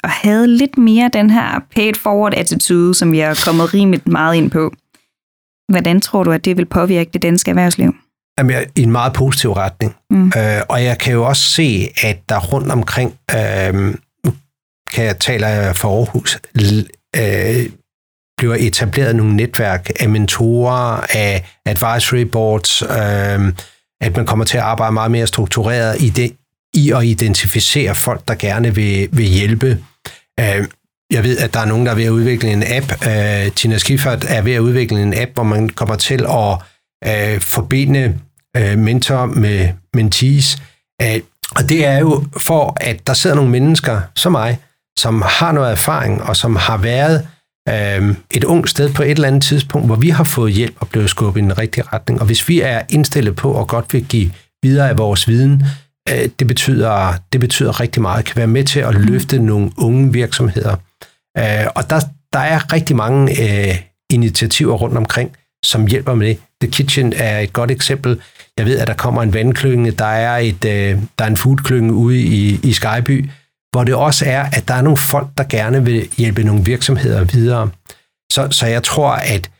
[0.05, 4.36] og havde lidt mere den her paid forward attitude, som vi har kommet rimeligt meget
[4.36, 4.72] ind på,
[5.72, 7.94] hvordan tror du, at det vil påvirke det danske erhvervsliv?
[8.38, 9.94] Jamen, jeg- i en meget positiv retning.
[10.11, 10.26] Mm.
[10.36, 13.94] Øh, og jeg kan jo også se, at der rundt omkring, øh,
[14.92, 16.38] kan jeg tale for Aarhus,
[17.16, 17.70] øh,
[18.38, 23.53] bliver etableret nogle netværk af mentorer, af advisory boards, øh,
[24.00, 26.32] at man kommer til at arbejde meget mere struktureret i, det,
[26.74, 29.78] i at identificere folk, der gerne vil, vil hjælpe.
[30.40, 30.68] Øh,
[31.12, 33.06] jeg ved, at der er nogen, der er ved at udvikle en app.
[33.06, 36.58] Øh, Tina Schiffert er ved at udvikle en app, hvor man kommer til at
[37.06, 38.18] øh, forbinde
[38.56, 40.62] øh, mentor med mentees.
[41.02, 41.20] Øh,
[41.56, 44.58] og det er jo for, at der sidder nogle mennesker som mig,
[44.98, 47.28] som har noget erfaring, og som har været
[47.68, 50.88] øh, et ungt sted på et eller andet tidspunkt, hvor vi har fået hjælp og
[50.88, 52.20] blevet skubbet i den rigtige retning.
[52.20, 54.30] Og hvis vi er indstillet på at godt vil give
[54.62, 55.62] videre af vores viden,
[56.09, 58.24] Øh, det, betyder, det betyder rigtig meget.
[58.24, 60.76] Kan være med til at løfte nogle unge virksomheder.
[61.38, 62.00] Øh, og der,
[62.32, 63.78] der er rigtig mange øh,
[64.11, 66.38] initiativer rundt omkring, som hjælper med det.
[66.61, 68.20] The Kitchen er et godt eksempel.
[68.59, 71.92] Jeg ved, at der kommer en vandklynge, der er, et, øh, der er en foodklynge
[71.92, 73.30] ude i, i Skyby,
[73.72, 77.24] hvor det også er, at der er nogle folk, der gerne vil hjælpe nogle virksomheder
[77.24, 77.70] videre.
[78.32, 79.50] Så, så jeg tror, at,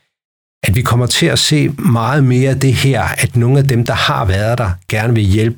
[0.63, 3.85] at vi kommer til at se meget mere af det her, at nogle af dem,
[3.85, 5.57] der har været der, gerne vil hjælpe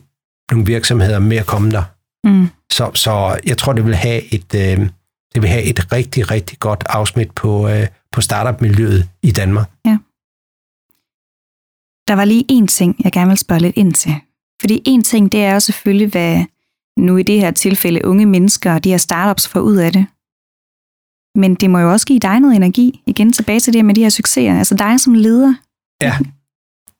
[0.52, 1.84] nogle virksomheder med at komme der.
[2.24, 2.48] Mm.
[2.72, 4.90] Så, så jeg tror, det vil have et, øh,
[5.34, 9.70] det vil have et rigtig, rigtig godt afsmit på, øh, på startup-miljøet i Danmark.
[12.08, 14.16] Der var lige en ting, jeg gerne vil spørge lidt ind til.
[14.62, 16.46] Fordi en ting, det er jo selvfølgelig, hvad
[16.98, 20.06] nu i det her tilfælde unge mennesker og de her startups får ud af det.
[21.36, 23.02] Men det må jo også give dig noget energi.
[23.06, 24.58] Igen tilbage til det med de her succeser.
[24.58, 25.56] Altså dig som leder.
[26.02, 26.18] Ja,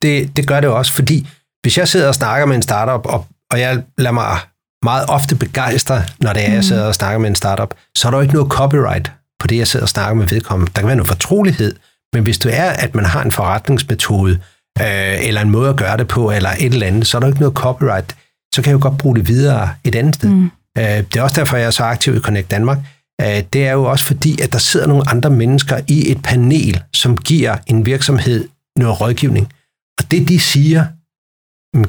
[0.02, 1.28] det, det gør det også, fordi
[1.62, 4.38] hvis jeg sidder og snakker med en startup, og, og jeg lader mig
[4.84, 6.64] meget ofte begejstre, når det er, jeg mm.
[6.64, 9.58] sidder og snakker med en startup, så er der jo ikke noget copyright på det,
[9.58, 10.72] jeg sidder og snakker med vedkommende.
[10.76, 11.76] Der kan være noget fortrolighed,
[12.14, 14.40] men hvis det er, at man har en forretningsmetode,
[14.82, 17.28] øh, eller en måde at gøre det på, eller et eller andet, så er der
[17.28, 18.16] ikke noget copyright.
[18.56, 20.30] Så kan jeg jo godt bruge det videre et andet sted.
[20.30, 20.52] Mm.
[20.78, 22.78] Øh, det er også derfor, jeg er så aktiv i Connect Danmark.
[23.22, 26.84] Øh, det er jo også fordi, at der sidder nogle andre mennesker i et panel,
[26.94, 29.54] som giver en virksomhed noget rådgivning.
[30.00, 30.86] Og det, de siger,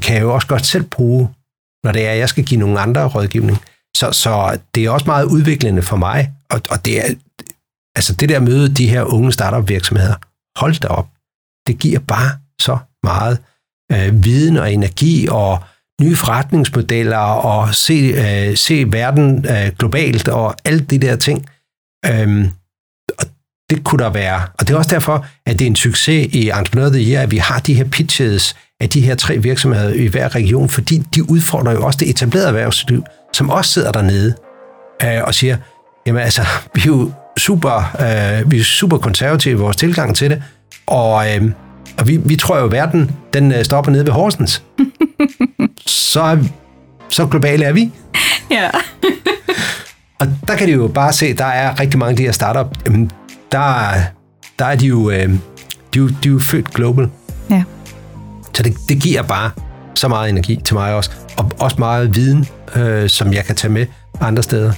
[0.02, 1.28] kan jeg jo også godt selv bruge,
[1.84, 3.58] når det er, at jeg skal give nogle andre rådgivning.
[3.96, 7.14] Så, så det er også meget udviklende for mig, og, og det er,
[7.96, 10.14] altså det der møde de her unge startup virksomheder,
[10.58, 11.08] hold da op,
[11.66, 13.38] det giver bare så meget
[13.92, 15.64] øh, viden og energi og
[16.00, 21.48] nye forretningsmodeller og se, øh, se verden øh, globalt og alle de der ting.
[22.06, 22.50] Øhm,
[23.18, 23.24] og
[23.70, 24.48] det kunne der være.
[24.58, 27.30] Og det er også derfor, at det er en succes i Entrepreneur the Year, at
[27.30, 31.30] vi har de her pitches af de her tre virksomheder i hver region, fordi de
[31.30, 34.34] udfordrer jo også det etablerede erhvervsliv, som også sidder dernede
[35.04, 35.56] øh, og siger,
[36.06, 36.42] jamen altså,
[36.74, 40.42] vi er jo super, øh, vi er super konservative i vores tilgang til det,
[40.86, 41.50] og, øh,
[41.98, 44.62] og vi, vi tror jo, at verden den øh, stopper nede ved Horsens.
[45.86, 46.38] så,
[47.08, 47.92] så globale er vi.
[48.50, 48.70] Ja.
[50.20, 52.76] og der kan de jo bare se, der er rigtig mange af de her startup,
[52.86, 53.10] jamen,
[53.52, 53.90] der,
[54.58, 55.28] der er de jo, øh,
[55.94, 57.08] de, de er jo født global.
[57.50, 57.62] Ja.
[58.56, 59.50] Så det, det giver bare
[59.94, 62.46] så meget energi til mig også, og også meget viden,
[62.76, 63.86] øh, som jeg kan tage med
[64.20, 64.72] andre steder.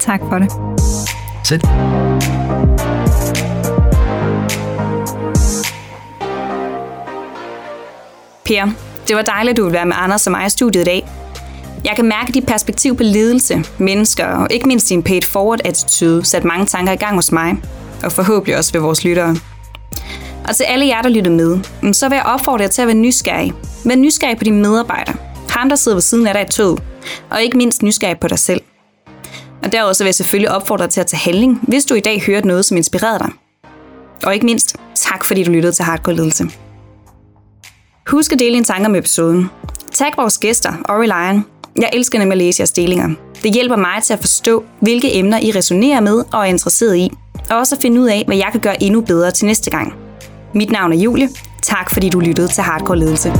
[0.00, 0.52] Tak for det.
[1.44, 1.60] Selv.
[8.44, 8.70] Per,
[9.08, 11.08] det var dejligt, at du ville være med Anders og mig i studiet i dag.
[11.84, 16.24] Jeg kan mærke dit perspektiv på ledelse, mennesker og ikke mindst din paid forward attitude
[16.24, 17.56] sat mange tanker i gang hos mig,
[18.04, 19.36] og forhåbentlig også ved vores lyttere.
[20.48, 22.88] Og til alle jer, der lytter med, mm, så vil jeg opfordre jer til at
[22.88, 23.52] være nysgerrig.
[23.84, 25.16] Vær nysgerrig på dine medarbejdere,
[25.50, 26.82] ham der sidder ved siden af dig i toget,
[27.30, 28.60] og ikke mindst nysgerrig på dig selv.
[29.62, 32.00] Og derudover så vil jeg selvfølgelig opfordre dig til at tage handling, hvis du i
[32.00, 33.30] dag hørte noget, som inspirerede dig.
[34.24, 36.44] Og ikke mindst, tak fordi du lyttede til Hardcore Ledelse.
[38.06, 39.50] Husk at dele dine tanker med episoden.
[39.92, 41.44] Tag vores gæster og Lion.
[41.76, 43.08] Jeg elsker nemlig at læse jeres delinger.
[43.42, 47.10] Det hjælper mig til at forstå, hvilke emner I resonerer med og er interesseret i,
[47.50, 50.07] og også at finde ud af, hvad jeg kan gøre endnu bedre til næste gang.
[50.54, 51.28] Mit navn er Julie.
[51.62, 53.32] Tak fordi du lyttede til Hardcore Ledelse.